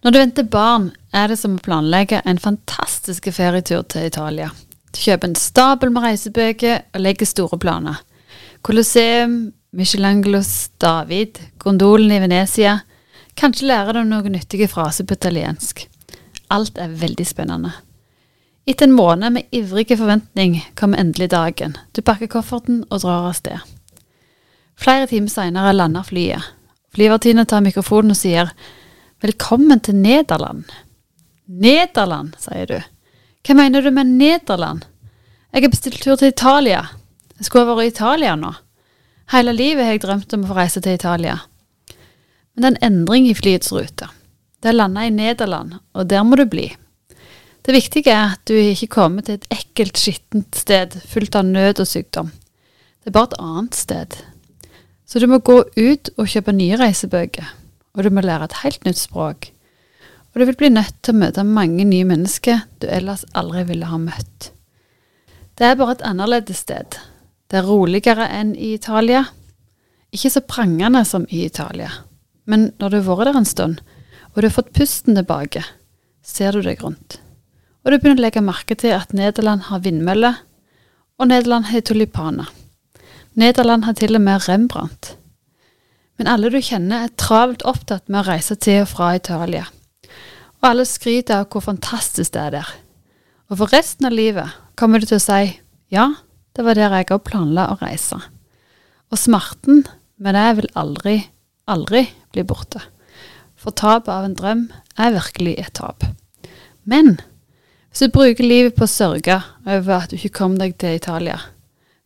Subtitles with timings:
[0.00, 4.48] Når du venter barn, er det som å planlegge en fantastisk ferietur til Italia.
[4.94, 7.98] Du kjøper en stabel med reisebøker og legger store planer.
[8.64, 12.78] Colosseum, Michelangelos David, gondolen i Venezia.
[13.36, 15.84] Kanskje lærer du noen nyttige fraser på italiensk.
[16.48, 17.76] Alt er veldig spennende.
[18.64, 21.76] Etter en måned med ivrige forventning kommer endelig dagen.
[21.92, 23.60] Du pakker kofferten og drar av sted.
[24.80, 26.54] Flere timer seinere lander flyet.
[26.96, 28.48] Flyvertinna tar mikrofonen og sier
[29.20, 30.62] Velkommen til Nederland.
[31.44, 32.78] Nederland, sier du.
[33.44, 34.86] Hva mener du med Nederland?
[35.52, 36.86] Jeg har bestilt tur til Italia.
[37.36, 38.54] Jeg skulle ha vært i Italia nå.
[39.34, 41.36] Hele livet har jeg drømt om å få reise til Italia.
[42.54, 44.08] Men det er en endring i flyets rute.
[44.56, 46.70] Det er landa i Nederland, og der må du bli.
[47.60, 51.84] Det viktige er at du ikke kommer til et ekkelt, skittent sted fullt av nød
[51.84, 52.32] og sykdom.
[53.04, 54.20] Det er bare et annet sted.
[55.04, 57.59] Så du må gå ut og kjøpe nye reisebøker
[57.96, 59.50] og du må lære et helt nytt språk.
[60.30, 63.88] Og du vil bli nødt til å møte mange nye mennesker du ellers aldri ville
[63.90, 64.52] ha møtt.
[65.58, 66.96] Det er bare et annerledes sted.
[67.50, 69.24] Det er roligere enn i Italia.
[70.14, 71.90] Ikke så prangende som i Italia.
[72.46, 73.82] Men når du har vært der en stund,
[74.30, 75.64] og du har fått pusten tilbake,
[76.22, 77.18] ser du deg rundt.
[77.82, 80.38] Og du begynner å legge merke til at Nederland har vindmøller,
[81.20, 82.48] og Nederland har tulipaner.
[83.34, 85.14] Nederland har til og med Rembrandt.
[86.20, 89.62] Men alle du kjenner er travelt opptatt med å reise til og fra Italia.
[90.60, 92.72] Og alle skryter av hvor fantastisk det er der.
[93.48, 95.54] Og for resten av livet kommer du til å si
[95.88, 96.10] ja,
[96.52, 98.18] det var der jeg òg planla å reise.
[99.08, 99.86] Og smerten
[100.20, 101.14] med det vil aldri,
[101.64, 102.04] aldri
[102.36, 102.84] bli borte.
[103.56, 104.66] For tapet av en drøm
[105.00, 106.04] er virkelig et tap.
[106.84, 107.14] Men
[107.88, 111.40] hvis du bruker livet på å sørge over at du ikke kom deg til Italia,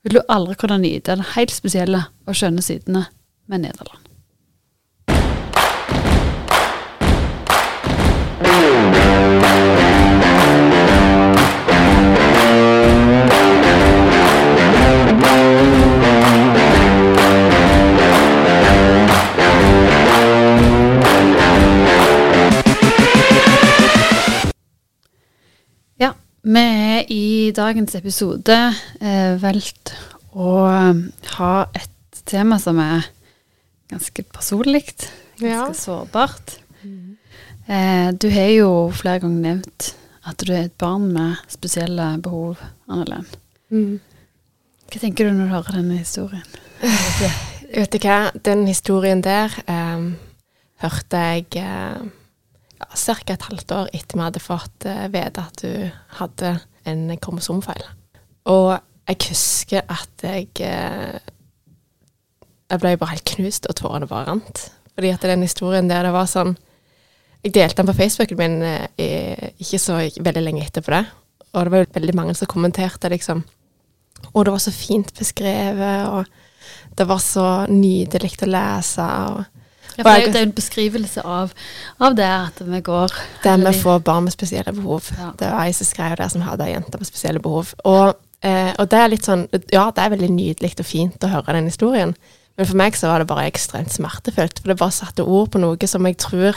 [0.07, 3.09] vil du aldri kunne nyte den helt spesielle og skjønne sidene
[3.51, 4.04] med Nederland.
[26.45, 28.57] Vi er i dagens episode
[29.01, 29.95] eh, valgt
[30.35, 31.05] å um,
[31.39, 33.07] ha et tema som er
[33.93, 34.85] ganske personlig,
[35.39, 35.67] ganske Ja.
[35.73, 36.59] sårbart.
[37.65, 39.95] Eh, du har jo flere ganger nevnt
[40.25, 43.25] at du er et barn med spesielle behov, Annelen.
[43.73, 44.01] Mm.
[44.91, 46.45] Hva tenker du når du hører denne historien?
[47.75, 50.05] Vet du hva, den historien der eh,
[50.85, 52.05] hørte jeg eh,
[52.95, 53.35] ca.
[53.35, 55.91] et halvt år etter vi hadde fått eh, vite at du
[56.21, 56.57] hadde
[56.89, 57.85] en kromosomfeil.
[58.51, 58.75] Og
[59.09, 61.21] jeg husker at jeg eh,
[62.71, 64.71] Jeg ble bare helt knust, og tårene bare rant.
[64.95, 66.57] Fordi at den historien der, det var sånn
[67.45, 71.05] Jeg delte den på Facebooken min eh, ikke så veldig lenge etterpå det.
[71.55, 73.45] Og det var jo veldig mange som kommenterte liksom
[74.33, 76.25] Og det var så fint beskrevet, og
[76.97, 79.05] det var så nydelig å lese.
[79.05, 79.54] og
[79.97, 81.53] Ja, for det, er jo- en beskrivelse av,
[82.01, 83.13] av det at vi går
[83.43, 85.11] Det med å få barn med spesielle behov.
[85.19, 85.31] Ja.
[85.39, 87.75] Det var jeg som skrev det, som hadde ei jente med spesielle behov.
[87.85, 91.31] Og, eh, og det er litt sånn Ja, det er veldig nydelig og fint å
[91.31, 92.15] høre den historien,
[92.57, 94.61] men for meg så var det bare ekstremt smertefullt.
[94.61, 96.55] For det bare satte ord på noe som jeg tror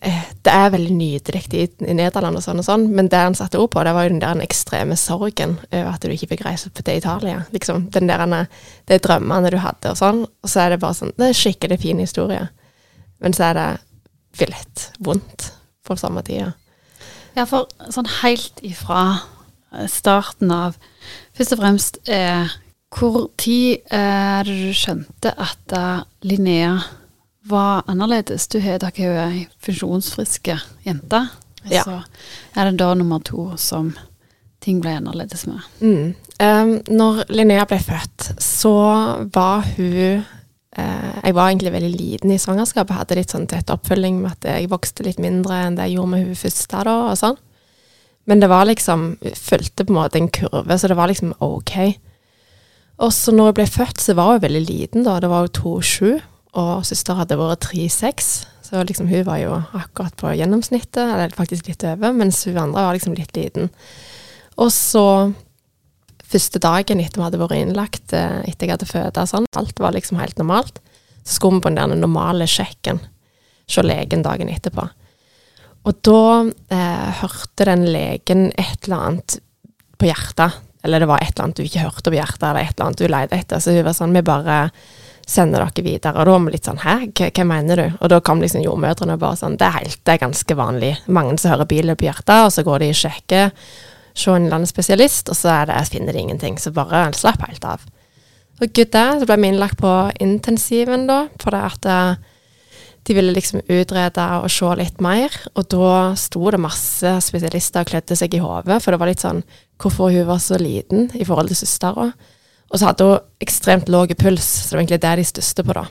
[0.00, 3.68] Det er veldig nydelig i, Nederland og sånn og sånn, men det han satte ord
[3.74, 6.96] på, det var jo den der ekstreme sorgen over at du ikke fikk reise til
[6.96, 7.42] Italia.
[7.52, 8.24] Liksom, den der,
[8.88, 10.24] De drømmene du hadde og sånn.
[10.24, 12.48] Og så er det bare sånn Det er skikkelig fin historie.
[13.20, 13.68] Men så er det
[14.40, 15.50] vilt vondt
[15.84, 16.54] på samme tid.
[17.36, 19.02] Ja, for sånn helt ifra
[19.74, 20.78] eh, starten av
[21.36, 22.48] Først og fremst eh,
[22.90, 26.78] Hvor tid er det du skjønte at eh, Linnea
[27.42, 28.48] var annerledes?
[28.48, 31.24] Du har dere er jo ei funksjonsfriske jente.
[31.68, 31.84] Ja.
[31.84, 32.00] Så
[32.56, 33.92] er det da nummer to som
[34.60, 35.64] ting ble annerledes med.
[35.80, 36.14] Mm.
[36.40, 38.74] Um, når Linnea ble født, så
[39.32, 40.22] var hun
[40.78, 42.96] uh, Jeg var egentlig veldig liten i svangerskapet.
[42.96, 46.14] Hadde litt sånn tett oppfølging med at jeg vokste litt mindre enn det jeg gjorde
[46.14, 46.84] med hun første.
[46.88, 47.40] da, og sånn.
[48.28, 51.76] Men det var liksom fulgte på en måte en kurve, så det var liksom OK.
[53.00, 55.16] Og så når hun ble født, så var hun veldig liten, da.
[55.22, 56.20] Det var jo 2,7,
[56.58, 58.30] og søster hadde vært 3,6.
[58.70, 62.86] Så liksom hun var jo akkurat på gjennomsnittet, eller faktisk litt over, mens hun andre
[62.86, 63.70] var liksom litt liten.
[64.60, 65.06] Og så
[66.30, 69.96] første dagen etter vi hadde vært innlagt, eh, etter jeg hadde født sånn, alt var
[69.96, 70.78] liksom helt normalt,
[71.24, 73.00] så skulle vi på den normale sjekken,
[73.70, 74.86] se legen dagen etterpå.
[75.88, 76.22] Og da
[76.76, 79.38] eh, hørte den legen et eller annet
[79.98, 82.74] på hjertet, eller det var et eller annet du ikke hørte på hjertet, eller et
[82.74, 84.60] eller annet du leide etter, så hun var sånn, vi bare
[85.30, 86.16] sender dere videre.
[86.18, 87.86] Og da var vi litt sånn Hæ, hva, mener du?
[88.00, 90.96] Og da kom liksom jordmødrene bare sånn Det er helt, det er ganske vanlig.
[91.06, 93.54] Mange som hører bilen på hjertet, og så går de og sjekker,
[94.10, 96.58] se en eller annen spesialist, og så det, finner de ingenting.
[96.58, 97.86] Så bare slapp helt av.
[98.60, 102.26] Og gud så ble vi innlagt på intensiven da, for det at eh,
[103.08, 105.32] de ville liksom utrede og se litt mer.
[105.54, 109.24] Og da sto det masse spesialister og klødde seg i hodet, for det var litt
[109.24, 109.40] sånn
[109.80, 112.10] hvorfor hun var så liten i forhold til søstera.
[112.70, 115.74] Og så hadde hun ekstremt lav puls, så det var egentlig det de største på,
[115.74, 115.86] da.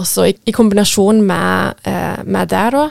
[0.00, 2.86] Og så i, i kombinasjon med, eh, med, det, da,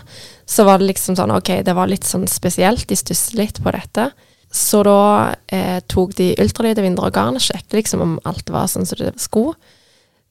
[0.46, 2.86] så var det liksom sånn OK, det var litt sånn spesielt.
[2.90, 4.12] De stusset litt på dette.
[4.52, 8.68] Så da eh, tok de ultralyd av indre organ og sjekket liksom om alt var
[8.70, 9.56] sånn som det skulle.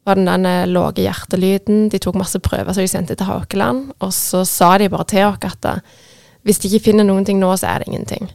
[0.07, 1.89] Var den den eh, lave hjertelyden.
[1.91, 3.95] De tok masse prøver som de sendte til Haukeland.
[4.05, 5.83] Og så sa de bare til oss at eh,
[6.47, 8.31] hvis de ikke finner noen ting nå, så er det ingenting.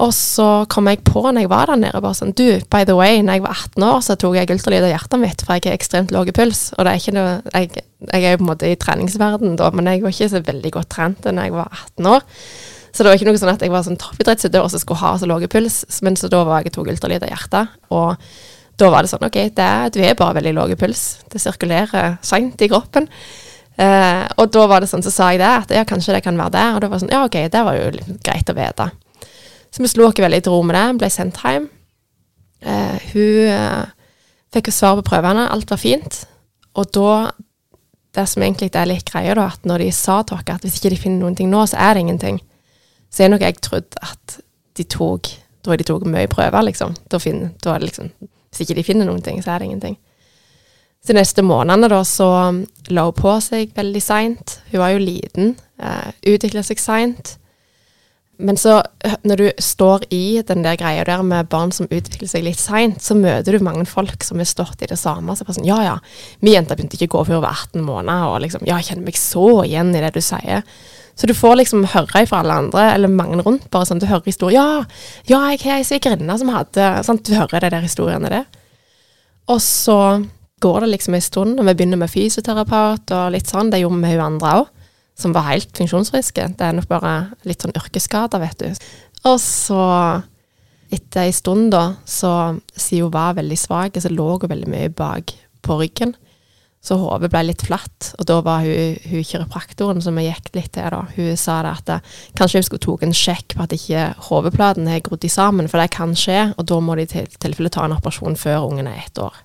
[0.00, 2.96] Og så kom jeg på når jeg var der nede, bare sånn Du, by the
[2.96, 5.68] way, når jeg var 18 år, så tok jeg ultralyd av hjertet mitt, for jeg
[5.68, 6.62] har ekstremt lav puls.
[6.76, 9.68] Og det er ikke noe jeg, jeg, er jo på en måte i treningsverden da,
[9.76, 12.26] men jeg var ikke så veldig godt trent da jeg var 18 år.
[12.92, 15.28] Så det var ikke noe sånn at jeg var sånn toppidrettsutøver som skulle ha så
[15.28, 15.78] lav puls.
[16.04, 18.26] Men så da var jeg tok ultralyd av hjertet, og
[18.80, 21.06] da var det sånn OK, det, du er bare veldig lav puls.
[21.30, 23.08] Det sirkulerer seint i kroppen.
[23.80, 26.36] Eh, og da var det sånn, så sa jeg det, at ja, kanskje det kan
[26.36, 26.66] være det.
[26.74, 28.88] Og da var det sånn, ja OK, det var jo greit å vite.
[29.72, 31.70] Så vi slo oss veldig til ro med det, ble sendt hjem.
[32.62, 33.86] Eh, hun eh,
[34.52, 36.24] fikk jo svar på prøvene, alt var fint.
[36.76, 37.32] Og da
[38.12, 40.74] Det som egentlig er litt greia, da, at når de sa til oss at hvis
[40.76, 42.42] ikke de finner noen ting nå, så er det ingenting,
[43.08, 44.34] så er nok jeg trodd at
[44.76, 45.30] de tok
[45.64, 46.92] Da de tok mye prøver, liksom.
[47.08, 48.10] Da, finner, da liksom
[48.50, 49.96] Hvis ikke de finner noen ting, så er det ingenting.
[51.06, 52.28] Så neste månedene da, så
[52.90, 54.58] la hun på seg veldig seint.
[54.70, 55.54] Hun var jo liten.
[55.80, 57.36] Uh, Utvikla seg seint.
[58.40, 58.78] Men så,
[59.28, 63.02] når du står i den der greia der med barn som utvikler seg litt seint,
[63.04, 65.36] så møter du mange folk som har stått i det samme.
[65.36, 65.98] Så bare sånn, ja ja,
[66.40, 68.88] min jente begynte ikke å gå før hun var 18 måneder, og liksom, ja, jeg
[68.90, 70.64] kjenner meg så igjen i det du sier.
[71.12, 74.32] Så du får liksom høre fra alle andre, eller mange rundt, bare sånn, du hører
[74.32, 74.56] historier.
[74.56, 74.84] Ja,
[75.28, 77.26] ja, jeg har ei svigerinne som hadde sant?
[77.28, 78.48] Du hører de der historiene der.
[79.52, 79.98] Og så
[80.62, 83.70] går det liksom en stund, og vi begynner med fysioterapeut og litt sånn.
[83.70, 84.78] Det gjorde vi hun andre òg
[85.18, 86.48] som var helt funksjonsfriske.
[86.58, 87.14] Det er nok bare
[87.48, 88.84] litt sånn yrkesskader, vet du.
[89.28, 89.84] Og så,
[90.92, 92.32] etter ei stund, da, så
[92.74, 96.16] siden hun var veldig svak, så lå hun veldig mye bak på ryggen.
[96.82, 100.72] Så hodet ble litt flatt, og da var hun, hun kiropraktoren som vi gikk litt
[100.74, 101.04] til, da.
[101.14, 101.98] Hun sa det at det,
[102.38, 105.92] kanskje hun skulle tatt en sjekk på at ikke hodeplaten er grodd sammen, for det
[105.94, 109.22] kan skje, og da må de i tilfelle ta en operasjon før ungen er ett
[109.22, 109.36] år.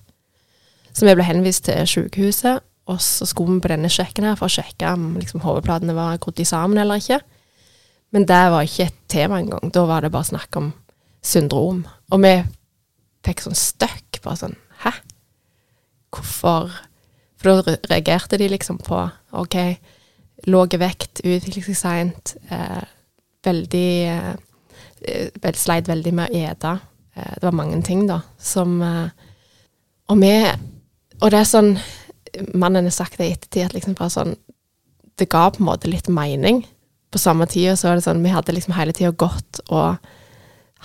[0.90, 4.48] Så vi ble henvist til sykehuset, og så skulle vi på denne sjekken her for
[4.48, 7.20] å sjekke om liksom, hodeplatene var grodd sammen eller ikke.
[8.16, 9.68] Men det var ikke et tema engang.
[9.72, 10.70] Da var det bare snakk om
[11.24, 11.82] syndrom.
[12.08, 12.32] Og vi
[13.26, 14.22] fikk sånn støkk.
[14.24, 14.94] Bare sånn Hæ?
[16.14, 16.72] Hvorfor?
[17.38, 19.02] For da reagerte de liksom på
[19.38, 19.56] OK,
[20.48, 22.84] lav vekt, utvikling seg seint, eh,
[23.46, 24.34] veldig eh,
[25.54, 26.72] Sleit veldig med å ete.
[27.14, 29.10] Eh, det var mange ting, da, som eh,
[30.08, 30.32] Og vi
[31.20, 31.74] Og det er sånn
[32.54, 34.36] mannen har sagt det i ettertid, at liksom bare sånn
[35.18, 36.60] Det ga på en måte litt mening.
[37.10, 39.96] På samme tida så var det sånn Vi hadde liksom hele tida gått og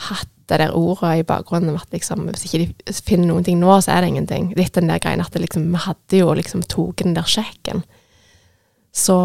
[0.10, 3.75] hatt det der ordet i bakgrunnen at liksom Hvis ikke de finner noen ting nå,
[3.81, 4.51] så er det ingenting.
[4.57, 7.84] Litt den der greien at liksom, vi hadde jo liksom tatt den der sjekken.
[8.94, 9.16] Så,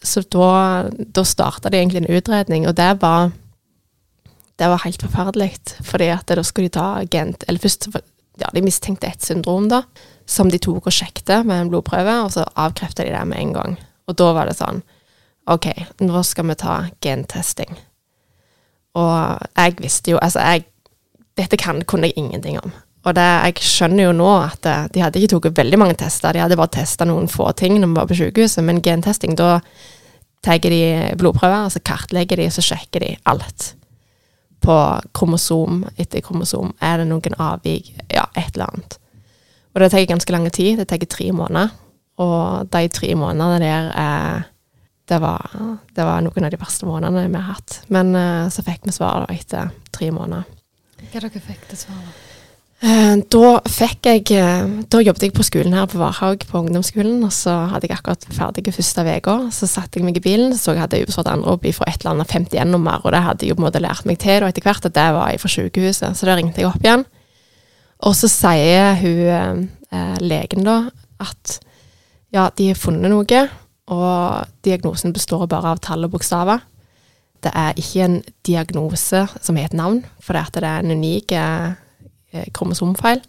[0.00, 3.32] så da, da starta de egentlig en utredning, og det var
[4.58, 5.52] det var helt forferdelig,
[5.86, 7.88] fordi at da skulle de ta agent Eller først
[8.38, 9.84] ja, de mistenkte et syndrom, da
[10.28, 13.54] som de tok og sjekket med en blodprøve, og så avkrefta de det med en
[13.56, 13.76] gang.
[14.08, 14.82] Og da var det sånn
[15.48, 15.70] OK,
[16.04, 17.70] nå skal vi ta gentesting.
[19.00, 20.66] Og jeg visste jo Altså, jeg
[21.38, 22.72] Dette kan, kunne jeg ingenting om.
[23.06, 26.42] Og det, jeg skjønner jo nå at de hadde ikke tatt veldig mange tester, de
[26.42, 29.60] hadde bare testa noen få ting når vi var på sykehuset, men gentesting, da
[30.42, 30.80] tar de
[31.20, 33.68] blodprøver, og så kartlegger de, og så sjekker de alt.
[34.60, 34.76] På
[35.14, 36.74] kromosom etter kromosom.
[36.82, 37.92] Er det noen avvik?
[38.10, 38.98] Ja, et eller annet.
[39.74, 40.78] Og det tar ganske lang tid.
[40.78, 41.74] Det tar tre måneder.
[42.18, 44.46] Og de tre månedene der eh,
[45.08, 45.50] det, var,
[45.94, 47.82] det, var, noen av de verste månedene vi har hatt.
[47.88, 50.48] Men eh, så fikk vi svar etter tre måneder.
[50.98, 52.27] Hva dere fikk til svar?
[52.78, 57.18] Eh, da fikk jeg eh, Da jobbet jeg på skolen her på Varhaug på ungdomsskolen.
[57.26, 59.36] Og så hadde jeg akkurat ferdig første uka.
[59.54, 62.34] Så satte jeg meg i bilen, så jeg hadde ubesvart anrop fra et eller annet
[62.34, 63.02] 51-nummer.
[63.02, 65.40] Og det hadde jeg på en måte lært meg til etter hvert at det var
[65.42, 66.14] fra sykehuset.
[66.14, 67.06] Så da ringte jeg opp igjen.
[68.06, 70.84] Og så sier hun eh, legen da
[71.18, 71.58] at
[72.30, 73.40] ja, de har funnet noe,
[73.88, 76.60] og diagnosen består bare av tall og bokstaver.
[77.42, 78.16] Det er ikke en
[78.46, 81.72] diagnose som et navn, for det er en unik eh,
[82.52, 83.20] kromosomfeil.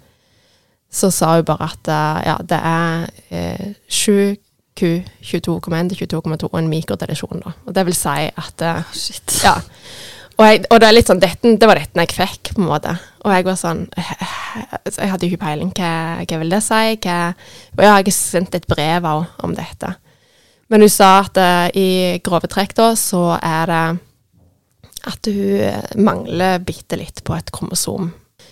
[0.91, 4.36] så sa hun bare at eh, ja, det er eh, 7
[4.79, 7.51] Q 22,1 til 22,2 en mikrodedisjon, da.
[7.68, 9.44] Og det vil si at eh, Shit.
[9.44, 9.58] Ja.
[10.39, 12.70] Og, jeg, og det er litt sånn, dette, det var dette jeg fikk, på en
[12.70, 12.94] måte.
[13.27, 15.74] Og jeg var sånn Jeg hadde jo ikke peiling.
[15.75, 15.89] Hva,
[16.24, 16.84] hva vil det si?
[17.03, 17.18] Hva,
[17.75, 19.91] og jeg har sendt et brev også om dette.
[20.72, 23.84] Men hun sa at uh, i grove trekk da, så er det
[25.10, 28.10] at hun eh, mangler bitte litt på et kromosom.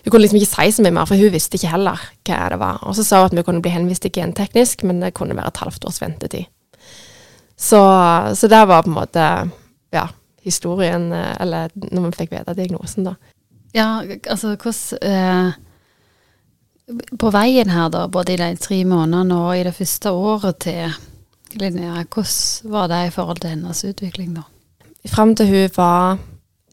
[0.07, 2.57] Hun kunne liksom ikke si så mye mer, for hun visste ikke heller hva det
[2.61, 2.77] var.
[2.87, 5.51] Og så sa hun at vi kunne bli henvist til genteknisk, men det kunne være
[5.51, 6.45] et halvt års ventetid.
[7.59, 7.81] Så,
[8.39, 9.25] så det var på en måte
[9.91, 10.05] ja,
[10.47, 13.17] historien, eh, eller når vi fikk vite diagnosen, da.
[13.75, 13.89] Ja,
[14.29, 15.57] altså hvordan eh,
[17.19, 20.95] På veien her, da, både i de tre månedene og i det første året til
[21.59, 24.47] Linnea, hvordan var det i forhold til hennes utvikling, da?
[25.11, 26.17] Fram til hun var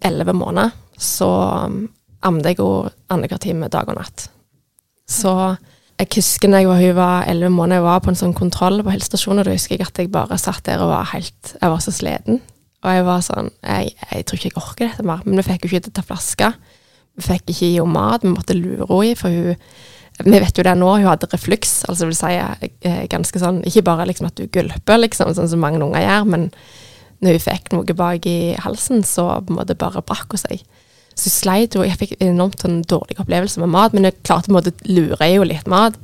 [0.07, 1.33] elleve måneder, så
[2.25, 4.29] ammet jeg henne annenhver time dag og natt.
[5.11, 5.33] Så
[6.01, 8.83] jeg husker når jeg var, hun var elleve måneder, jeg var på en sånn kontroll
[8.83, 11.71] på helsestasjonen, og da husker jeg at jeg bare satt der og var helt Jeg
[11.71, 12.41] var så sliten.
[12.85, 15.23] Og jeg var sånn Jeg, jeg tror ikke jeg orker dette mer.
[15.25, 16.53] Men vi fikk jo ikke til å ta flaske.
[17.15, 18.25] Vi fikk ikke gi henne mat.
[18.27, 19.61] Vi måtte lure henne i, for hun
[20.25, 21.85] Vi vet jo det nå, hun hadde refluks.
[21.91, 25.63] Altså vil si eh, ganske sånn Ikke bare liksom at du gulper, liksom, sånn som
[25.63, 26.51] mange unger gjør, men
[27.25, 30.65] når hun fikk noe bak i halsen, så på en måte bare brakk hun seg.
[31.25, 31.85] Så jeg sleit jo.
[31.87, 35.29] Jeg fikk enormt sånn dårlig opplevelse med mat, men jeg klarte på en måte lure
[35.31, 35.97] jo litt mat.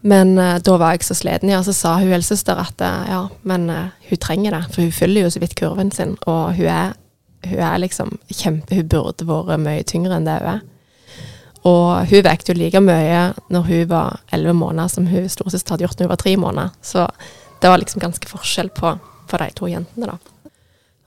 [0.00, 1.58] Men uh, da var jeg så sliten, ja.
[1.60, 4.62] Så sa hun helsesøster at uh, ja, men uh, hun trenger det.
[4.72, 6.96] For hun følger jo så vidt kurven sin, og hun er,
[7.50, 10.64] hun er liksom kjempe Hun burde vært mye tyngre enn det hun er.
[11.68, 15.84] Og hun vekte jo like mye når hun var elleve måneder, som hun storesøster hadde
[15.84, 16.76] gjort når hun var tre måneder.
[16.80, 17.04] Så
[17.60, 18.96] det var liksom ganske forskjell på,
[19.28, 20.29] på de to jentene, da.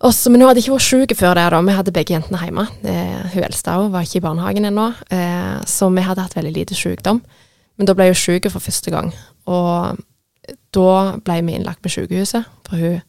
[0.04, 1.46] Også, men hun hadde ikke vært sjuk før det.
[1.54, 2.66] da, Vi hadde begge jentene hjemme.
[2.84, 6.52] Eh, hun eldste òg var ikke i barnehagen ennå, eh, så vi hadde hatt veldig
[6.52, 7.22] lite sykdom.
[7.78, 9.14] Men da ble hun syk for første gang,
[9.48, 10.02] og
[10.76, 10.90] da
[11.24, 12.44] ble vi innlagt på sykehuset.
[12.68, 13.00] For hun,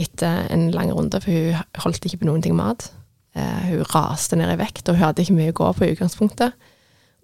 [0.00, 2.90] etter en lang runde, for hun holdt ikke på noen ting mat.
[3.34, 5.94] Eh, hun raste ned i vekt, og hun hadde ikke mye å gå på i
[5.94, 6.52] utgangspunktet.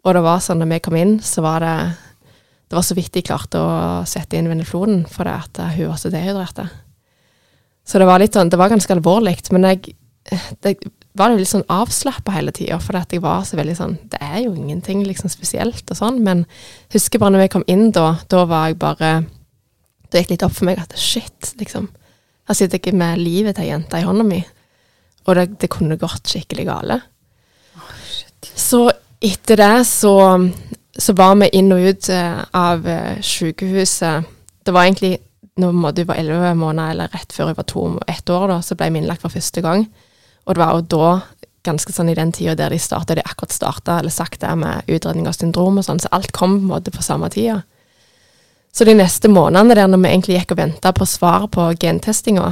[0.07, 1.79] Og det var sånn, når vi kom inn, så var det
[2.67, 5.93] Det var så vidt de klarte å sette inn venefloden, for det at eh, hun
[5.93, 6.65] var så dehydrerte.
[7.87, 9.95] Så det var litt sånn, det var ganske alvorlig, men jeg
[10.61, 10.75] det
[11.15, 14.19] var jo litt sånn avslappa hele tida, for at jeg var så veldig sånn Det
[14.21, 16.45] er jo ingenting liksom spesielt og sånn, men
[16.93, 19.13] husker bare når jeg kom inn da, da var jeg bare
[20.11, 21.89] Det gikk litt opp for meg at shit, liksom.
[22.47, 24.39] Her sitter jeg med livet til ei jente i hånda mi,
[25.27, 27.01] og det, det kunne gått skikkelig gale.
[28.55, 28.85] Så
[29.19, 30.15] etter det så,
[30.95, 34.31] så var vi inn og ut eh, av eh, sykehuset.
[34.63, 35.17] Det var egentlig
[35.57, 38.77] når jeg var elleve måneder, eller rett før jeg var to ett år, da, så
[38.77, 39.87] ble vi innlagt for første gang.
[40.45, 41.13] Og det var jo da,
[41.67, 44.87] ganske sånn i den tida der de starta, de akkurat starta, eller sagt det med
[44.93, 47.63] utredning av syndrom og sånn, så alt kom på en måte på samme tida.
[48.77, 52.51] Så de neste månedene der når vi egentlig gikk og venta på svar på gentestinga,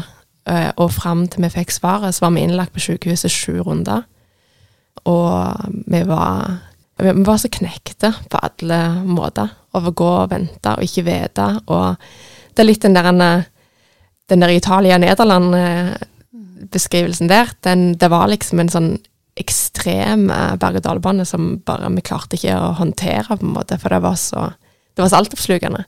[0.49, 4.07] eh, og fram til vi fikk svaret, så var vi innlagt på sykehuset sju runder.
[5.05, 6.63] Og vi var,
[6.97, 11.51] vi var så knekte på alle måter over å gå og vente og ikke vite.
[11.69, 12.01] Og
[12.55, 13.09] det er litt den der,
[14.31, 17.47] den der Italia-Nederland-beskrivelsen der.
[17.67, 18.91] Den, det var liksom en sånn
[19.41, 24.01] ekstrem eh, berg-og-dal-bane som bare vi klarte ikke å håndtere, på en måte, for det
[24.05, 24.41] var så,
[24.95, 25.83] det var så altoppslukende.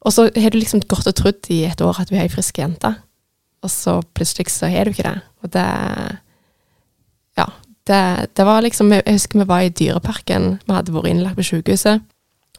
[0.00, 2.32] Og så har du liksom gått og trodd i et år at du er ei
[2.32, 2.90] frisk jente,
[3.60, 5.18] og så plutselig så har du ikke det.
[5.44, 5.68] Og det
[7.38, 7.46] Ja.
[7.90, 11.42] Det, det var liksom Jeg husker vi var i Dyreparken, vi hadde vært innlagt på
[11.42, 12.00] sykehuset.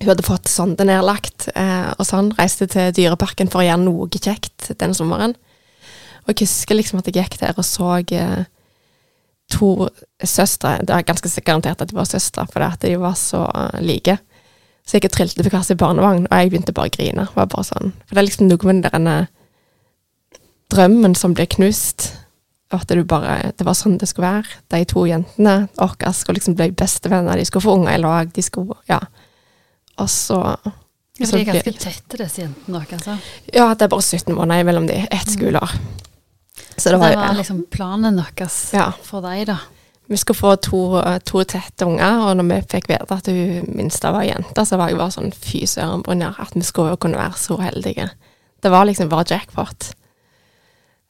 [0.02, 2.32] Hun hadde fått sonde nedlagt eh, og sånn.
[2.40, 5.36] Reiste til Dyreparken for å gjøre noe kjekt den sommeren.
[6.26, 8.48] Og jeg husker liksom at jeg gikk der og så eh,
[9.52, 9.90] to
[10.24, 10.80] søstre.
[10.82, 14.18] Det var ganske garantert at de var søstre, for at de var så eh, like.
[14.86, 17.28] Så jeg gikk og trilte på hver i barnevogn, og jeg begynte bare å grine.
[17.30, 17.94] Det var bare sånn.
[18.08, 19.30] For det er liksom noe med den der
[20.72, 22.10] drømmen som blir knust.
[22.72, 24.62] At du bare, Det var sånn det skulle være.
[24.72, 27.36] De to jentene våre skulle liksom bli bestevenner.
[27.38, 28.32] De skulle få unger i lag.
[28.34, 29.02] De skulle Ja.
[30.02, 30.40] Og så
[31.20, 32.96] Ja, for de er ganske tette, disse jentene deres.
[32.98, 33.18] Altså.
[33.54, 34.96] Ja, det er bare 17 måneder mellom de.
[35.12, 35.76] Ett skoleår.
[36.78, 38.92] Så det var, det var liksom planen deres Ja.
[39.06, 39.60] for deg, da.
[40.10, 40.80] Vi skulle få to,
[41.24, 44.90] to tette unger, og når vi fikk vite at hun minste var jente, så var
[44.90, 48.10] jeg bare sånn fy søren, Brynjar, at vi skulle jo kunne være så heldige.
[48.64, 49.92] Det var liksom bare jackpot.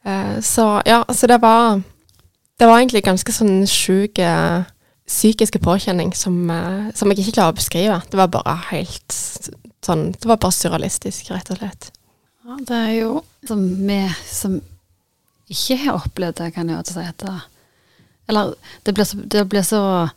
[0.06, 1.82] Uh, så ja, så det var
[2.60, 4.64] Det var egentlig ganske sånn sjuk eh,
[5.12, 8.02] psykiske påkjenning som, eh, som jeg ikke klarer å beskrive.
[8.10, 9.18] Det var bare helt
[9.82, 11.92] sånn Det var bare surrealistisk, rett og slett.
[12.46, 14.00] Ja, det er jo som vi
[14.30, 14.60] som
[15.52, 17.38] ikke har opplevd det, kan jeg også si at det
[18.30, 18.54] Eller
[18.86, 20.10] det blir så, det blir så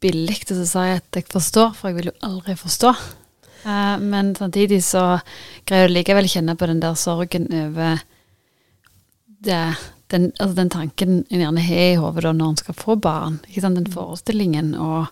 [0.00, 2.90] billig å si at jeg forstår, for jeg vil jo aldri forstå.
[3.62, 5.20] Uh, men samtidig så
[5.68, 8.00] greier du likevel å kjenne på den der sorgen over
[9.44, 9.76] det,
[10.10, 13.38] den, altså den tanken en gjerne har i hodet når en skal få barn.
[13.48, 13.78] Ikke sant?
[13.78, 15.08] Den forestillingen og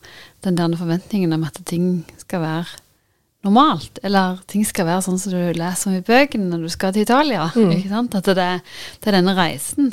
[0.46, 2.78] den der forventningen om at ting skal være
[3.46, 6.92] normalt, eller ting skal være sånn som du leser om i bøkene når du skal
[6.94, 7.46] til Italia.
[7.54, 7.70] Mm.
[7.76, 8.16] ikke sant?
[8.18, 8.48] At det,
[8.98, 9.92] det er denne reisen.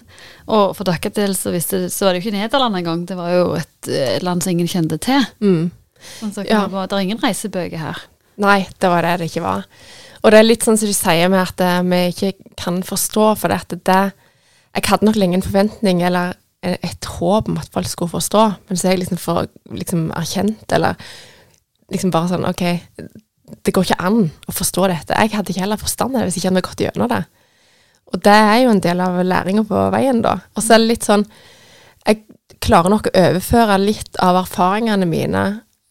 [0.49, 3.35] Og for deres del så, visste, så var det jo ikke Nederland engang, det var
[3.35, 3.91] jo et,
[4.25, 5.29] land som ingen kjente til.
[5.45, 5.69] Mm.
[6.17, 6.65] Sånn, så Ja.
[6.65, 8.01] det er ingen reisebøker her.
[8.41, 9.69] Nei, det var det det ikke var.
[10.25, 13.27] Og det er litt sånn som du sier med at eh, vi ikke kan forstå,
[13.37, 14.01] for det, at det
[14.75, 18.77] Jeg hadde nok lenge en forventning eller et håp om at folk skulle forstå, men
[18.77, 20.97] så er jeg liksom for liksom erkjent, eller
[21.93, 22.63] liksom bare sånn OK,
[23.65, 25.17] det går ikke an å forstå dette.
[25.19, 27.21] Jeg hadde ikke heller forstand det hvis ikke jeg hadde gått gjennom det.
[28.13, 30.37] Og det er jo en del av læringa på veien, da.
[30.55, 31.25] Og så er det litt sånn
[32.05, 32.21] Jeg
[32.61, 35.43] klarer nok å overføre litt av erfaringene mine,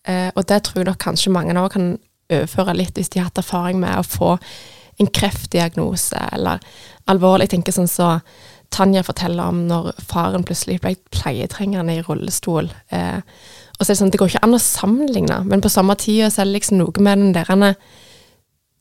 [0.07, 1.97] eh, og det tror jeg nok kanskje mange av kan
[2.31, 4.37] overføre litt hvis de har hatt erfaring med å få
[5.03, 6.63] en kreftdiagnose eller
[7.11, 7.49] alvorlig.
[7.49, 8.13] Jeg tenker sånn så
[8.75, 12.71] Tanja forteller om når faren plutselig ble pleietrengende i rullestol.
[12.95, 13.21] Eh,
[13.75, 16.27] og så er det sånn, det går ikke an å sammenligne, men på samme tid
[16.27, 17.77] er det liksom noe med den der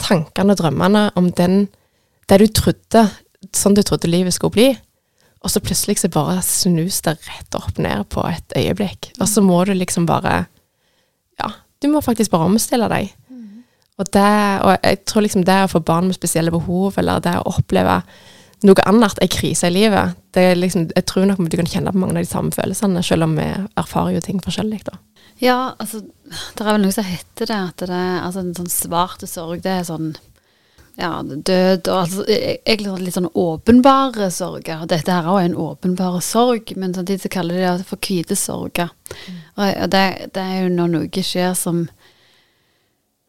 [0.03, 1.67] tankene og drømmene om den,
[2.29, 3.07] det du trodde,
[3.55, 4.67] sånn du trodde livet skulle bli.
[5.43, 9.11] Og så plutselig så bare snus det rett opp ned på et øyeblikk.
[9.19, 10.45] Og så må du liksom bare
[11.41, 11.49] Ja,
[11.81, 13.11] du må faktisk bare omstille deg.
[13.99, 14.29] Og, det,
[14.65, 17.99] og jeg tror liksom det å få barn med spesielle behov, eller det å oppleve
[18.63, 21.93] noe annet, er krise i livet, det er liksom, jeg tror nok du kan kjenne
[21.93, 23.47] på mange av de samme følelsene, selv om vi
[23.79, 24.83] erfarer jo ting forskjellig.
[24.87, 24.97] da.
[25.41, 28.71] Ja, altså, det er vel noe som heter det, at det er altså, en sånn
[28.71, 30.13] svarte sorg, det er sånn
[30.99, 34.83] ja, død og altså, e- egentlig sånn litt sånn åpenbare sorger.
[34.89, 38.37] Dette her er også en åpenbare sorg, men samtidig så kaller de det for hvite
[38.37, 38.93] sorger.
[39.57, 40.05] Og, og det,
[40.35, 41.87] det er jo når noe skjer som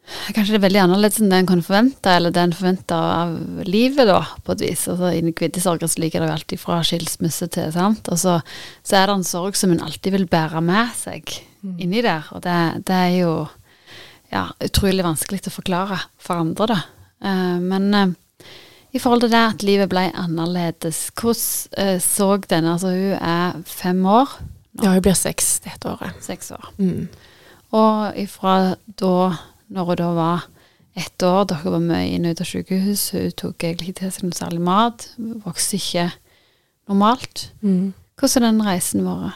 [0.04, 3.64] Kanskje det er veldig annerledes enn det en kan forvente, eller det en forventer av
[3.64, 4.84] livet, da, på et vis.
[4.92, 8.08] Altså, I hvite sorger så ligger det jo alltid fra skilsmisse til, sant.
[8.12, 8.38] Og så,
[8.84, 11.32] så er det en sorg som en alltid vil bære med seg
[11.64, 12.28] inni der.
[12.36, 13.32] Og det, det er jo
[14.32, 16.80] ja, utrolig vanskelig å forklare for andre, da.
[17.24, 18.50] Uh, men uh,
[18.94, 23.62] i forhold til det at livet ble annerledes, hvordan uh, så denne Altså, hun er
[23.64, 24.36] fem år,
[24.82, 26.18] Ja, hun blir seks dette året.
[26.20, 26.72] seks år.
[26.78, 27.08] Mm.
[27.74, 29.14] Og ifra da,
[29.70, 30.44] når hun da var
[30.96, 34.12] ett år, dere var mye inn og ut av sykehus, hun tok egentlig ikke til
[34.14, 35.08] seg noe særlig mat,
[35.44, 36.10] vokste ikke
[36.88, 37.48] normalt.
[37.64, 37.94] Mm.
[38.20, 39.32] Hvordan er den reisen vår?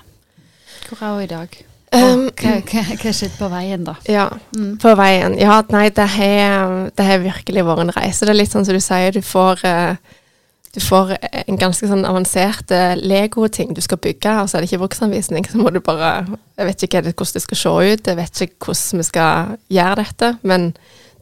[0.89, 1.57] Hvor er hun i dag?
[1.89, 3.95] Um, hva, hva, hva skjedde på veien, da?
[4.13, 4.75] Ja, Mm.
[4.79, 5.39] på veien.
[5.41, 8.27] Ja, nei, det har, det har virkelig vært en reise.
[8.27, 9.97] Det er litt sånn som du sier, du får, eh,
[10.75, 14.71] du får en ganske sånn avansert eh, Lego-ting du skal bygge, og så er det
[14.71, 15.47] ikke bruksanvisning.
[15.49, 16.27] Så må du bare
[16.59, 20.01] Jeg vet ikke hvordan det skal se ut, jeg vet ikke hvordan vi skal gjøre
[20.03, 20.73] dette, men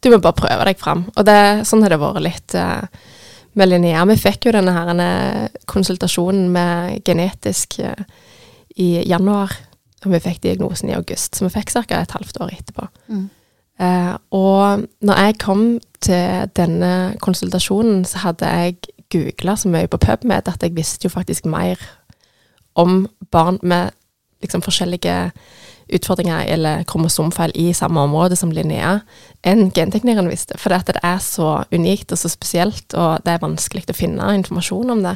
[0.02, 1.06] du må bare prøve deg fram.
[1.14, 3.06] Og det, sånn har det vært litt eh,
[3.56, 4.04] med Linnea.
[4.10, 8.04] Vi fikk jo denne her konsultasjonen med genetisk eh,
[8.76, 9.54] i januar,
[10.04, 12.02] og vi fikk diagnosen i august, så vi fikk ca.
[12.02, 12.90] et halvt år etterpå.
[13.08, 13.26] Mm.
[13.76, 15.64] Uh, og når jeg kom
[16.00, 18.76] til denne konsultasjonen, så hadde jeg
[19.12, 21.80] googla så mye på PubMed at jeg visste jo faktisk mer
[22.76, 23.94] om barn med
[24.44, 25.30] liksom forskjellige
[25.96, 28.98] utfordringer eller kromosomfeil i samme område som Linnea,
[29.46, 30.58] enn genteknikeren visste.
[30.58, 34.90] For det er så unikt og så spesielt, og det er vanskelig å finne informasjon
[34.96, 35.14] om det.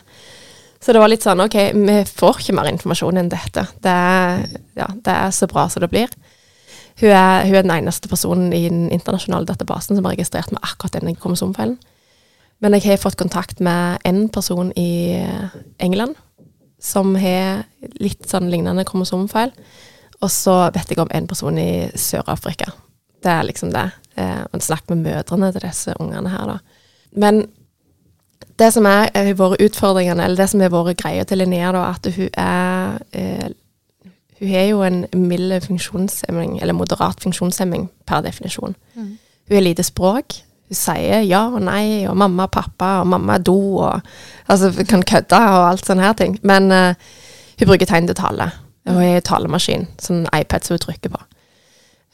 [0.80, 3.66] Så det var litt sånn OK, vi får ikke mer informasjon enn dette.
[3.84, 4.44] Det er,
[4.78, 6.12] ja, det er så bra som det blir.
[7.00, 10.62] Hun er, hun er den eneste personen i den internasjonale databasen som er registrert med
[10.64, 11.76] akkurat denne kromosomfeilen.
[12.60, 15.16] Men jeg har fått kontakt med en person i
[15.78, 16.18] England
[16.80, 17.64] som har
[18.00, 19.52] litt sånn lignende kromosomfeil.
[20.20, 22.72] Og så vet jeg om en person i Sør-Afrika.
[23.20, 23.86] Det er liksom det.
[24.20, 26.58] Eh, snakk med mødrene til disse ungene her, da.
[27.12, 27.46] Men
[28.60, 31.84] det som er er våre utfordringene, eller det som er våre greier til Linnea, da,
[31.90, 33.50] at hun er eh,
[34.40, 38.74] Hun har jo en mild funksjonshemming, eller moderat funksjonshemming per definisjon.
[38.94, 39.18] Mm.
[39.48, 40.32] Hun har lite språk.
[40.70, 44.00] Hun sier ja og nei, og mamma og pappa, og mamma er do, og
[44.46, 46.38] altså kan kødde og alt sånne her ting.
[46.46, 46.94] Men uh,
[47.58, 48.52] hun bruker tegn til tale.
[48.86, 51.20] Hun har talemaskin, sånn iPad som hun trykker på.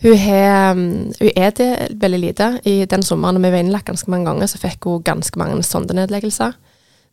[0.02, 2.48] Hun, har, mm, hun er det veldig lite.
[2.64, 6.56] I den sommeren vi var innlagt ganske mange ganger, så fikk hun ganske mange sondenedleggelser.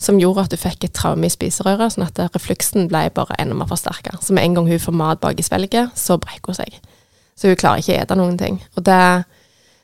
[0.01, 3.55] Som gjorde at hun fikk et traume i spiserøret, sånn at refluksen ble bare enda
[3.55, 4.17] mer forsterka.
[4.21, 6.81] Så med en gang hun får mat bak i svelget, så brekker hun seg.
[7.39, 8.59] Så hun klarer ikke å ete noen ting.
[8.75, 8.99] Og det,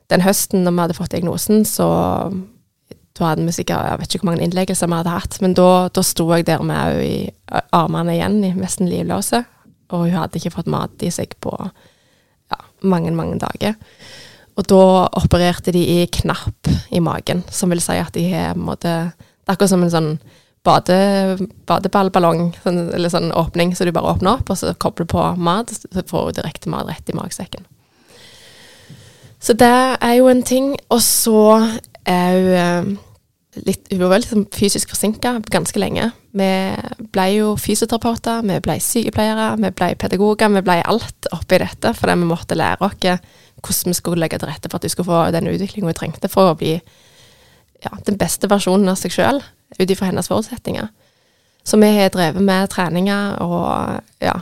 [0.10, 1.90] den høsten når vi hadde fått diagnosen, så
[3.20, 5.90] da hadde vi sikkert Jeg vet ikke hvor mange innleggelser vi hadde hatt, men da,
[5.94, 7.14] da sto jeg der med i
[7.76, 9.44] armene igjen, i nesten livløse.
[9.90, 11.54] Og hun hadde ikke fått mat i seg på
[12.88, 13.76] mange, mange dager.
[14.60, 14.84] Og da
[15.20, 19.56] opererte de i knapp i magen, som vil si at de har en måte Det
[19.56, 20.10] er akkurat som en sånn
[20.62, 20.96] bade,
[21.66, 25.72] badeballballong, sånn, eller sånn åpning, så du bare åpner opp, og så kobler på mat,
[25.74, 27.66] så får du direkte mat rett i magesekken.
[29.40, 30.74] Så det er jo en ting.
[30.90, 31.44] Og så
[32.06, 33.06] er hun eh,
[33.66, 36.12] litt, hun liksom fysisk forsinka ganske lenge.
[36.38, 36.50] Vi
[37.14, 40.52] ble jo fysioterapeuter, vi ble sykepleiere, vi ble pedagoger.
[40.54, 43.00] Vi ble alt oppi dette fordi vi måtte lære oss
[43.60, 46.30] hvordan vi skulle legge til rette for at hun skulle få den utviklinga hun trengte
[46.32, 49.42] for å bli ja, den beste versjonen av seg sjøl
[49.80, 50.88] ut ifra hennes forutsetninger.
[51.68, 54.38] Så vi har drevet med treninger og ja,